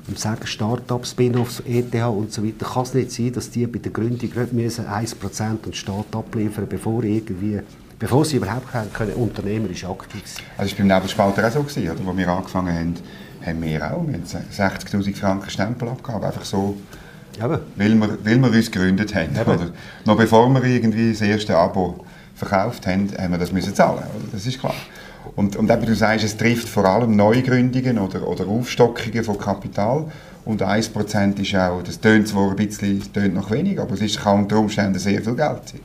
und 0.08 0.18
sagen, 0.18 0.46
Start-ups, 0.46 1.10
Spin-offs, 1.12 1.62
ETH 1.66 1.94
und 1.94 2.32
so 2.32 2.44
weiter, 2.44 2.66
kann 2.66 2.82
es 2.82 2.94
nicht 2.94 3.12
sein, 3.12 3.32
dass 3.32 3.50
die 3.50 3.66
bei 3.66 3.78
der 3.78 3.92
Gründung 3.92 4.30
nicht 4.34 4.52
müssen 4.52 4.86
1% 4.86 5.64
und 5.64 5.76
Staat 5.76 6.14
abliefern 6.14 6.66
bevor 6.68 7.04
irgendwie 7.04 7.60
bevor 8.00 8.24
sie 8.24 8.38
überhaupt 8.38 8.66
können, 8.94 9.12
unternehmerisch 9.12 9.84
aktiv 9.84 10.22
sind. 10.24 10.42
Also 10.56 10.70
das 10.70 10.78
war 10.78 10.78
beim 10.78 10.96
Nebelspalter 10.96 11.46
auch 11.46 11.52
so, 11.52 11.62
gewesen, 11.62 11.90
oder? 11.90 12.08
Als 12.08 12.16
wir 12.16 12.28
angefangen 12.28 12.74
haben, 12.74 12.94
haben 13.46 13.62
wir 13.62 13.94
auch 13.94 14.04
60'000 14.04 15.16
Franken 15.16 15.50
Stempelabgabe, 15.50 16.26
einfach 16.26 16.44
so, 16.44 16.76
ja. 17.38 17.48
weil, 17.48 17.94
wir, 17.94 18.18
weil 18.24 18.38
wir 18.38 18.50
uns 18.50 18.70
gegründet 18.70 19.14
haben. 19.14 19.36
Oder? 19.36 19.70
Noch 20.06 20.16
bevor 20.16 20.52
wir 20.52 20.64
irgendwie 20.64 21.10
das 21.10 21.20
erste 21.20 21.56
Abo 21.56 22.04
verkauft 22.40 22.86
haben, 22.86 23.08
haben 23.16 23.32
wir 23.32 23.38
das 23.38 23.52
müssen 23.52 23.74
zahlen, 23.74 24.02
das 24.32 24.46
ist 24.46 24.58
klar. 24.58 24.74
Und, 25.36 25.56
und 25.56 25.70
eben, 25.70 25.86
du 25.86 25.94
sagst, 25.94 26.24
es 26.24 26.36
trifft 26.36 26.68
vor 26.68 26.84
allem 26.84 27.14
Neugründungen 27.14 27.98
oder, 27.98 28.26
oder 28.26 28.46
Aufstockungen 28.48 29.22
von 29.22 29.38
Kapital. 29.38 30.06
Und 30.44 30.62
1% 30.62 31.40
ist 31.40 31.54
auch, 31.54 31.82
das 31.82 32.00
tönt 32.00 32.26
zwar 32.26 32.50
ein 32.50 32.56
bisschen 32.56 33.12
tönt 33.12 33.34
noch 33.34 33.50
wenig, 33.50 33.78
aber 33.78 33.92
es 33.94 34.00
ist, 34.00 34.20
kann 34.20 34.40
unter 34.40 34.58
Umständen 34.58 34.98
sehr 34.98 35.20
viel 35.22 35.34
Geld 35.34 35.68
sein. 35.68 35.80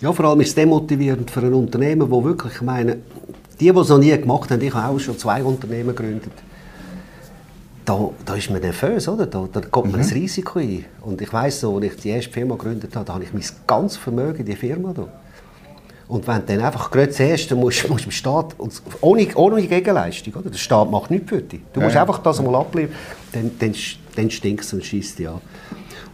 Ja, 0.00 0.12
vor 0.12 0.24
allem 0.24 0.40
ist 0.40 0.48
es 0.48 0.54
demotivierend 0.54 1.30
für 1.30 1.40
ein 1.40 1.52
Unternehmen, 1.52 2.10
wo 2.10 2.24
wirklich, 2.24 2.54
ich 2.54 2.62
meine, 2.62 2.96
die, 3.60 3.70
die 3.70 3.78
es 3.78 3.88
noch 3.88 3.98
nie 3.98 4.16
gemacht 4.16 4.50
haben, 4.50 4.60
ich 4.60 4.74
habe 4.74 4.94
auch 4.94 4.98
schon 4.98 5.16
zwei 5.18 5.44
Unternehmen 5.44 5.94
gegründet, 5.94 6.32
da, 7.84 8.10
da 8.24 8.34
ist 8.34 8.50
man 8.50 8.60
nervös, 8.60 9.06
oder? 9.08 9.26
Da, 9.26 9.46
da 9.52 9.60
kommt 9.60 9.92
man 9.92 10.00
mhm. 10.00 10.06
ein 10.06 10.12
Risiko 10.12 10.58
ein. 10.58 10.84
Und 11.02 11.20
ich 11.20 11.32
weiss 11.32 11.60
so, 11.60 11.76
als 11.76 11.84
ich 11.84 11.96
die 11.96 12.08
erste 12.10 12.32
Firma 12.32 12.54
gegründet 12.54 12.94
habe, 12.96 13.04
da 13.04 13.14
habe 13.14 13.24
ich 13.24 13.32
mein 13.32 13.44
ganzes 13.66 13.98
Vermögen 13.98 14.40
in 14.40 14.46
die 14.46 14.56
Firma 14.56 14.92
da. 14.92 15.08
Und 16.12 16.26
wenn 16.26 16.40
du 16.40 16.42
dann 16.42 16.60
einfach 16.60 16.90
gerade 16.90 17.08
zuerst, 17.08 17.50
dann 17.50 17.58
musst, 17.58 17.88
musst 17.88 18.04
dem 18.04 18.10
Staat, 18.10 18.54
ohne, 19.00 19.26
ohne 19.34 19.66
Gegenleistung, 19.66 20.34
oder? 20.34 20.50
der 20.50 20.58
Staat 20.58 20.90
macht 20.90 21.10
nichts 21.10 21.30
für 21.30 21.40
dich. 21.40 21.60
Du 21.72 21.80
musst 21.80 21.94
ja. 21.94 22.02
einfach 22.02 22.18
das 22.18 22.42
mal 22.42 22.54
abliefern, 22.54 22.94
dann, 23.32 23.50
dann, 23.58 23.74
dann 24.14 24.30
stinkst 24.30 24.72
du 24.72 24.76
und 24.76 24.84
schießt 24.84 25.18
dich 25.18 25.28
an. 25.28 25.40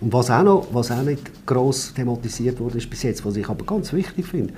Und 0.01 0.13
was 0.13 0.31
auch, 0.31 0.45
noch, 0.45 0.69
was 0.71 0.93
auch 0.93 1.03
nicht 1.03 1.45
gross 1.45 1.93
thematisiert 1.93 2.61
wurde 2.61 2.79
ist 2.79 2.89
bis 2.89 3.03
jetzt, 3.03 3.27
was 3.27 3.35
ich 3.35 3.49
aber 3.49 3.65
ganz 3.65 3.93
wichtig 3.93 4.25
finde, 4.25 4.55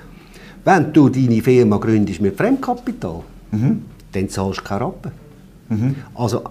wenn 0.63 0.93
du 0.93 1.09
deine 1.09 1.41
Firma 1.41 1.77
gründest 1.77 2.21
mit 2.21 2.37
Fremdkapital, 2.37 3.23
mhm. 3.49 3.85
dann 4.11 4.29
zahlst 4.29 4.59
du 4.59 4.63
keine 4.63 4.81
Rappen. 4.81 5.11
Mhm. 5.69 5.95
Also 6.13 6.43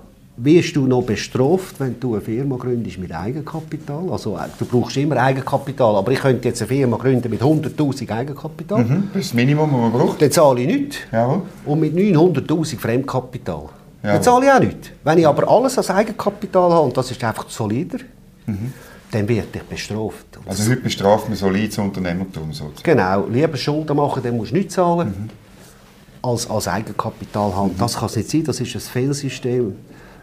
wirst 0.43 0.77
du 0.77 0.87
noch 0.87 1.03
bestraft, 1.03 1.79
wenn 1.79 1.99
du 2.01 2.15
eine 2.15 2.23
Firma 2.23 2.57
gründest 2.57 2.99
mit 2.99 3.13
Eigenkapital. 3.13 4.11
Also 4.11 4.37
äh, 4.37 4.43
du 4.59 4.65
brauchst 4.65 4.97
immer 4.97 5.17
Eigenkapital, 5.17 5.97
aber 5.97 6.13
ich 6.13 6.21
könnte 6.21 6.49
jetzt 6.49 6.63
eine 6.63 6.69
Firma 6.69 6.97
gründen 6.97 7.29
mit 7.31 7.43
100'000 7.43 8.11
Eigenkapital. 8.11 8.85
Mhm, 8.85 9.09
das 9.13 9.23
ist 9.23 9.31
das 9.31 9.35
Minimum, 9.35 9.71
das 9.71 9.81
man 9.81 9.93
braucht. 9.93 10.23
Dann 10.23 10.31
zahle 10.31 10.61
ich 10.63 10.67
nichts. 10.67 10.97
Jawohl. 11.13 11.43
Und 11.67 11.81
mit 11.81 11.95
900'000 11.95 12.79
Fremdkapital. 12.79 13.57
Jawohl. 13.57 13.71
Dann 14.03 14.23
zahle 14.23 14.47
ich 14.47 14.53
auch 14.53 14.61
nichts. 14.61 14.89
Wenn 15.05 15.19
ich 15.19 15.27
aber 15.27 15.49
alles 15.49 15.77
als 15.77 15.91
Eigenkapital 15.91 16.71
habe, 16.71 16.87
und 16.87 16.97
das 16.97 17.11
ist 17.11 17.23
einfach 17.23 17.49
solider, 17.51 17.99
mhm. 18.47 18.73
dann 19.11 19.29
werde 19.29 19.49
ich 19.53 19.63
bestraft. 19.63 20.39
Also 20.47 20.71
heute 20.71 20.81
bestraft 20.81 21.29
man 21.29 21.37
solides 21.37 21.77
Unternehmertum 21.79 22.53
sozusagen. 22.53 22.83
Genau. 22.83 23.27
Lieber 23.27 23.57
Schulden 23.59 23.97
machen, 23.97 24.23
dann 24.23 24.37
musst 24.37 24.53
du 24.53 24.57
nichts 24.57 24.75
zahlen. 24.75 25.09
Mhm. 25.09 25.31
Als, 26.23 26.49
als 26.49 26.69
Eigenkapital 26.69 27.55
haben. 27.55 27.73
Mhm. 27.73 27.79
Das 27.79 27.97
kann 27.97 28.07
es 28.07 28.17
nicht 28.17 28.31
sein, 28.31 28.45
das 28.45 28.61
ist 28.61 28.75
ein 28.75 28.81
Fehlsystem 28.81 29.75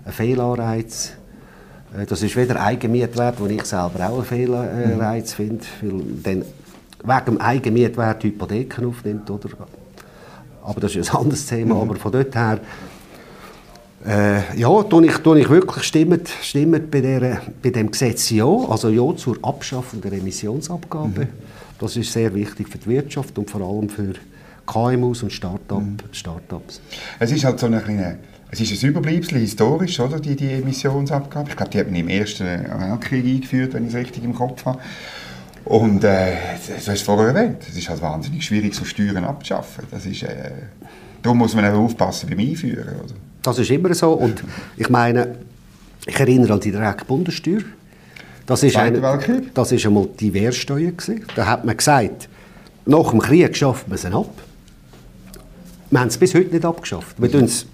ein 0.07 0.13
Fehlanreiz. 0.13 1.11
Äh, 1.95 2.05
das 2.05 2.23
ist 2.23 2.35
weder 2.35 2.61
Eigenmietwert, 2.61 3.39
den 3.39 3.51
ich 3.51 3.65
selber 3.65 4.09
auch 4.09 4.15
einen 4.15 4.25
Fehlanreiz 4.25 5.33
finde. 5.33 5.65
Weil 5.81 6.23
dann 6.23 6.43
wegen 7.03 7.25
dem 7.25 7.41
Eigenmietwert 7.41 8.23
Hypotheken 8.23 8.87
aufnimmt. 8.87 9.29
Oder? 9.29 9.49
Aber 10.63 10.79
das 10.79 10.95
ist 10.95 11.13
ein 11.13 11.17
anderes 11.17 11.45
Thema. 11.45 11.75
Mhm. 11.75 11.81
Aber 11.81 11.95
von 11.95 12.11
dort 12.11 12.35
her 12.35 12.59
äh, 14.05 14.57
ja, 14.57 14.83
tue 14.83 15.05
ich, 15.05 15.17
tue 15.17 15.39
ich 15.39 15.49
wirklich 15.49 15.83
stimmt, 15.83 16.29
stimmt 16.41 16.89
bei, 16.89 17.01
der, 17.01 17.41
bei 17.61 17.71
dem 17.71 17.91
Gesetz 17.91 18.29
ja, 18.29 18.45
also 18.45 18.89
ja 18.89 19.15
zur 19.17 19.37
Abschaffung 19.41 19.99
der 20.01 20.13
Emissionsabgabe. 20.13 21.25
Mhm. 21.25 21.27
Das 21.79 21.95
ist 21.95 22.11
sehr 22.11 22.33
wichtig 22.33 22.69
für 22.69 22.77
die 22.77 22.87
Wirtschaft 22.87 23.37
und 23.37 23.49
vor 23.49 23.61
allem 23.61 23.89
für 23.89 24.13
KMUs 24.65 25.23
und 25.23 25.31
Start-up, 25.31 25.81
mhm. 25.81 25.97
Start-ups. 26.11 26.81
Es 27.19 27.31
ist 27.31 27.45
halt 27.45 27.59
so 27.59 27.67
eine 27.67 27.81
kleine 27.81 28.17
es 28.49 28.61
ist 28.61 28.81
ein 28.81 28.89
Überbleibsel 28.89 29.39
historisch, 29.39 29.99
oder, 29.99 30.19
die, 30.19 30.35
die 30.35 30.53
Emissionsabgabe. 30.53 31.49
Ich 31.49 31.57
glaube, 31.57 31.69
die 31.69 31.79
hat 31.79 31.87
man 31.87 31.95
im 31.95 32.07
Ersten 32.07 32.45
Weltkrieg 32.45 33.25
eingeführt, 33.25 33.73
wenn 33.73 33.83
ich 33.83 33.93
es 33.93 33.95
richtig 33.95 34.23
im 34.23 34.33
Kopf 34.33 34.65
habe. 34.65 34.79
Und 35.65 36.05
äh, 36.05 36.31
du 36.65 36.73
hast 36.75 36.87
es 36.87 37.01
vorher 37.01 37.35
erwähnt, 37.35 37.57
es 37.67 37.75
ist 37.75 37.89
halt 37.89 38.01
wahnsinnig 38.01 38.45
schwierig, 38.45 38.73
so 38.73 38.85
Steuern 38.85 39.25
abzuschaffen. 39.25 39.83
Das 39.91 40.05
ist, 40.05 40.23
äh, 40.23 40.51
darum 41.21 41.39
muss 41.39 41.55
man 41.55 41.65
eben 41.65 41.75
aufpassen 41.75 42.29
beim 42.29 42.39
Einführen. 42.39 42.87
Oder? 42.87 43.13
Das 43.43 43.59
ist 43.59 43.69
immer 43.69 43.93
so. 43.93 44.13
Und 44.13 44.41
ich 44.77 44.89
meine, 44.89 45.35
ich 46.05 46.17
erinnere 46.17 46.53
an 46.53 46.61
die 46.61 46.71
Bundessteuer. 47.05 47.63
Das 48.47 48.63
ist, 48.63 48.77
eine, 48.77 49.01
das 49.53 49.71
ist 49.73 49.85
einmal 49.85 50.07
die 50.19 50.33
Wehrsteuer. 50.33 50.91
Gewesen. 50.91 51.25
Da 51.35 51.45
hat 51.45 51.65
man 51.65 51.75
gesagt, 51.75 52.29
nach 52.85 53.11
dem 53.11 53.19
Krieg 53.19 53.55
schafft 53.55 53.89
man 53.89 53.97
sie 53.97 54.07
ab. 54.07 54.33
Wir 55.91 55.99
haben 55.99 56.07
es 56.07 56.17
bis 56.17 56.33
heute 56.33 56.53
nicht 56.53 56.65
abgeschafft. 56.65 57.21
Wir 57.21 57.29
tun 57.29 57.43
es 57.43 57.65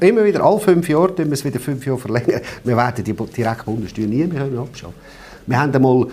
immer 0.00 0.24
wieder, 0.24 0.44
alle 0.44 0.60
fünf 0.60 0.88
Jahre, 0.88 1.16
wir 1.18 1.32
es 1.32 1.44
wieder 1.44 1.58
fünf 1.58 1.84
Jahre 1.84 1.98
verlängern. 1.98 2.40
Wir 2.64 2.76
werden 2.76 3.04
die 3.04 3.12
direkte 3.12 3.64
Bundessteuer 3.64 4.06
nie 4.06 4.24
mehr 4.24 4.42
abschaffen 4.42 4.94
Wir 5.46 5.60
haben 5.60 5.74
einmal 5.74 6.06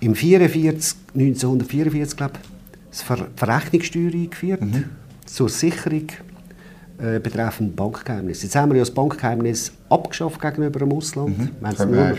im 0.00 0.14
44, 0.14 0.96
1944, 1.14 2.16
glaube 2.16 2.34
ich, 2.40 2.98
die 2.98 3.26
Verrechnungssteuer 3.36 4.12
eingeführt, 4.12 4.62
mhm. 4.62 4.84
zur 5.24 5.48
Sicherung 5.48 6.06
äh, 6.98 7.18
betreffend 7.18 7.76
Bankgeheimnis. 7.76 8.42
Jetzt 8.42 8.56
haben 8.56 8.70
wir 8.70 8.76
ja 8.76 8.82
das 8.82 8.90
Bankgeheimnis 8.90 9.72
abgeschafft 9.88 10.40
gegenüber 10.40 10.78
dem 10.78 10.92
Ausland. 10.92 11.38
Mhm. 11.38 11.50
Wir 11.60 11.68
haben 11.68 11.76
es 11.76 12.18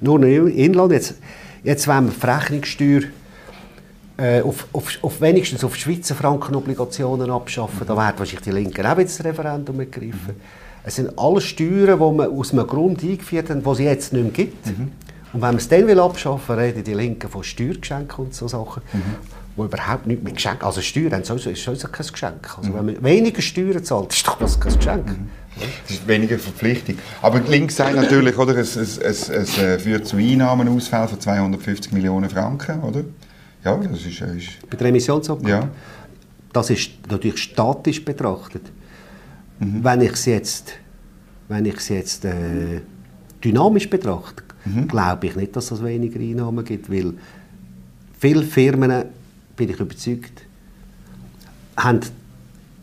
nur, 0.00 0.18
nur 0.18 0.28
im 0.28 0.48
Inland. 0.48 0.92
Jetzt, 0.92 1.14
jetzt 1.62 1.88
wollen 1.88 2.06
wir 2.06 2.12
die 2.12 2.26
Rechnungssteuer 2.26 3.00
äh, 4.18 4.42
auf, 4.42 4.66
auf, 4.72 4.98
auf, 5.02 5.20
wenigstens 5.20 5.64
auf 5.64 5.76
Schweizer 5.76 6.14
Frankenobligationen 6.14 7.30
abschaffen. 7.30 7.80
Mhm. 7.80 7.86
Da 7.86 7.96
werden 7.96 8.18
wahrscheinlich 8.18 8.44
die 8.44 8.50
Linken 8.50 8.84
auch 8.84 8.96
wieder 8.96 9.04
das 9.04 9.24
Referendum 9.24 9.80
ergreifen. 9.80 10.34
Mhm. 10.36 10.40
Es 10.84 10.96
sind 10.96 11.18
alles 11.18 11.44
Steuern, 11.44 11.98
die 11.98 12.16
man 12.16 12.30
aus 12.30 12.52
einem 12.52 12.66
Grund 12.66 13.02
eingeführt 13.02 13.50
haben, 13.50 13.62
die 13.62 13.70
es 13.70 13.78
jetzt 13.78 14.12
nicht 14.12 14.22
mehr 14.22 14.32
gibt. 14.32 14.66
Mhm. 14.66 14.92
Und 15.32 15.40
wenn 15.40 15.40
man 15.40 15.56
es 15.56 15.68
dann 15.68 15.86
will 15.86 16.00
abschaffen 16.00 16.56
will, 16.56 16.64
reden 16.64 16.84
die 16.84 16.94
Linken 16.94 17.28
von 17.28 17.44
Steuergeschenken 17.44 18.26
und 18.26 18.34
so 18.34 18.48
Sachen. 18.48 18.82
Wo 19.58 19.64
überhaupt 19.64 20.06
nichts 20.06 20.22
mit 20.22 20.36
Geschenken, 20.36 20.64
also 20.64 20.80
Steuern 20.80 21.24
sowieso, 21.24 21.50
ist 21.50 21.64
sowieso 21.64 21.88
kein 21.88 22.06
Geschenk. 22.06 22.56
Also 22.56 22.72
wenn 22.72 22.86
man 22.86 23.02
weniger 23.02 23.42
Steuern 23.42 23.82
zahlt, 23.82 24.12
ist 24.12 24.24
doch 24.24 24.38
das 24.38 24.60
kein 24.60 24.76
Geschenk. 24.76 25.16
Das 25.82 25.96
ist 25.96 26.06
weniger 26.06 26.38
Verpflichtung. 26.38 26.96
Aber 27.20 27.40
die 27.40 27.50
Links 27.50 27.74
sagen 27.74 27.96
natürlich, 27.96 28.38
oder, 28.38 28.56
es, 28.56 28.76
es, 28.76 28.98
es, 28.98 29.28
es 29.28 29.58
äh, 29.58 29.80
führt 29.80 30.06
zu 30.06 30.16
Einnahmenausfällen 30.16 31.08
von 31.08 31.20
250 31.20 31.90
Millionen 31.90 32.30
Franken, 32.30 32.80
oder? 32.82 33.02
Ja, 33.64 33.76
das 33.76 34.06
ist... 34.06 34.20
Äh, 34.20 34.36
ist 34.36 34.70
Bei 34.70 34.76
der 34.76 34.86
Emissionsabgabe? 34.86 35.50
Ja. 35.50 35.68
Das 36.52 36.70
ist 36.70 36.90
natürlich 37.10 37.38
statisch 37.38 38.04
betrachtet. 38.04 38.62
Mhm. 39.58 39.82
Wenn 39.82 40.02
ich 40.02 40.12
es 40.12 40.24
jetzt, 40.26 40.74
wenn 41.48 41.64
ich's 41.64 41.88
jetzt 41.88 42.24
äh, 42.24 42.80
dynamisch 43.42 43.90
betrachte, 43.90 44.44
mhm. 44.64 44.86
glaube 44.86 45.26
ich 45.26 45.34
nicht, 45.34 45.56
dass 45.56 45.72
es 45.72 45.82
weniger 45.82 46.20
Einnahmen 46.20 46.64
gibt, 46.64 46.88
weil 46.88 47.14
viele 48.20 48.44
Firmen 48.44 49.06
bin 49.58 49.68
ich 49.68 49.78
überzeugt, 49.78 50.42
haben 51.76 52.00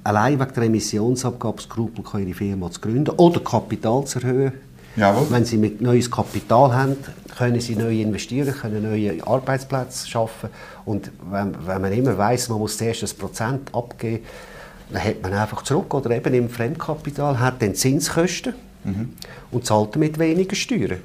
allein 0.04 0.40
wegen 0.40 0.54
der 0.54 0.64
Emissionsabgabe 0.64 1.62
Skrupel, 1.62 2.04
ihre 2.22 2.36
Firma 2.36 2.70
zu 2.70 2.80
gründen 2.80 3.10
oder 3.18 3.40
Kapital 3.40 4.06
zu 4.06 4.20
erhöhen. 4.20 4.54
Jawohl. 4.96 5.26
Wenn 5.30 5.44
sie 5.44 5.58
mit 5.58 5.82
neues 5.82 6.10
Kapital 6.10 6.74
haben, 6.74 6.96
können 7.38 7.60
sie 7.60 7.76
neu 7.76 8.00
investieren, 8.00 8.54
können 8.54 8.84
neue 8.84 9.26
Arbeitsplätze 9.26 10.08
schaffen. 10.08 10.50
Und 10.86 11.12
wenn, 11.30 11.56
wenn 11.68 11.82
man 11.82 11.92
immer 11.92 12.18
weiß, 12.18 12.48
man 12.50 12.60
muss 12.60 12.78
zuerst 12.78 13.04
ein 13.04 13.18
Prozent 13.18 13.76
abgeben, 13.76 14.24
dann 14.92 15.04
hat 15.04 15.22
man 15.22 15.34
einfach 15.34 15.64
zurück 15.64 15.94
oder 15.94 16.12
eben 16.12 16.34
im 16.34 16.50
Fremdkapital 16.50 17.40
hat 17.40 17.62
dann 17.62 17.76
Zinskosten 17.76 18.54
mhm. 18.84 19.14
und 19.52 19.66
zahlt 19.66 19.96
damit 19.96 20.18
weniger 20.20 20.56
Steuern. 20.56 21.00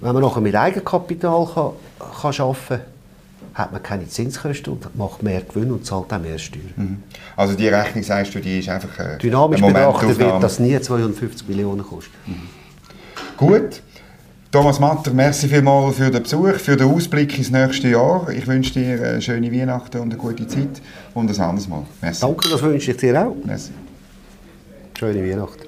Wenn 0.00 0.14
man 0.14 0.22
nachher 0.22 0.40
mit 0.40 0.54
Eigenkapital 0.54 1.48
kann, 1.52 1.72
kann 1.98 2.40
arbeiten 2.40 2.66
kann, 2.68 2.80
hat 3.58 3.72
man 3.72 3.82
keine 3.82 4.08
Zinskosten 4.08 4.72
und 4.72 4.96
macht 4.96 5.22
mehr 5.22 5.42
Gewinn 5.42 5.72
und 5.72 5.84
zahlt 5.84 6.12
auch 6.12 6.18
mehr 6.20 6.38
Steuern. 6.38 6.72
Mhm. 6.76 7.02
Also 7.36 7.54
die 7.54 7.68
Rechnung, 7.68 8.04
sagst 8.04 8.34
du, 8.34 8.40
die 8.40 8.60
ist 8.60 8.68
einfach 8.68 8.98
äh, 8.98 9.18
Dynamisch 9.18 9.60
betrachtet 9.60 10.18
wird 10.18 10.42
das 10.42 10.60
nie 10.60 10.80
250 10.80 11.48
Millionen 11.48 11.82
kosten. 11.82 12.12
Mhm. 12.26 12.48
Gut. 13.36 13.82
Thomas 14.50 14.80
Matter, 14.80 15.12
merci 15.12 15.46
vielmals 15.46 15.96
für 15.96 16.10
den 16.10 16.22
Besuch, 16.22 16.54
für 16.54 16.74
den 16.74 16.88
Ausblick 16.88 17.36
ins 17.36 17.50
nächste 17.50 17.88
Jahr. 17.88 18.30
Ich 18.30 18.46
wünsche 18.46 18.72
dir 18.72 19.02
eine 19.02 19.20
schöne 19.20 19.52
Weihnachten 19.52 19.98
und 19.98 20.10
eine 20.10 20.16
gute 20.16 20.46
Zeit 20.46 20.80
und 21.12 21.28
ein 21.28 21.40
anderes 21.40 21.68
Mal. 21.68 21.84
Merci. 22.00 22.20
Danke, 22.22 22.48
das 22.48 22.62
wünsche 22.62 22.92
ich 22.92 22.96
dir 22.96 23.26
auch. 23.26 23.36
Merci. 23.44 23.72
Schöne 24.98 25.22
Weihnachten. 25.22 25.67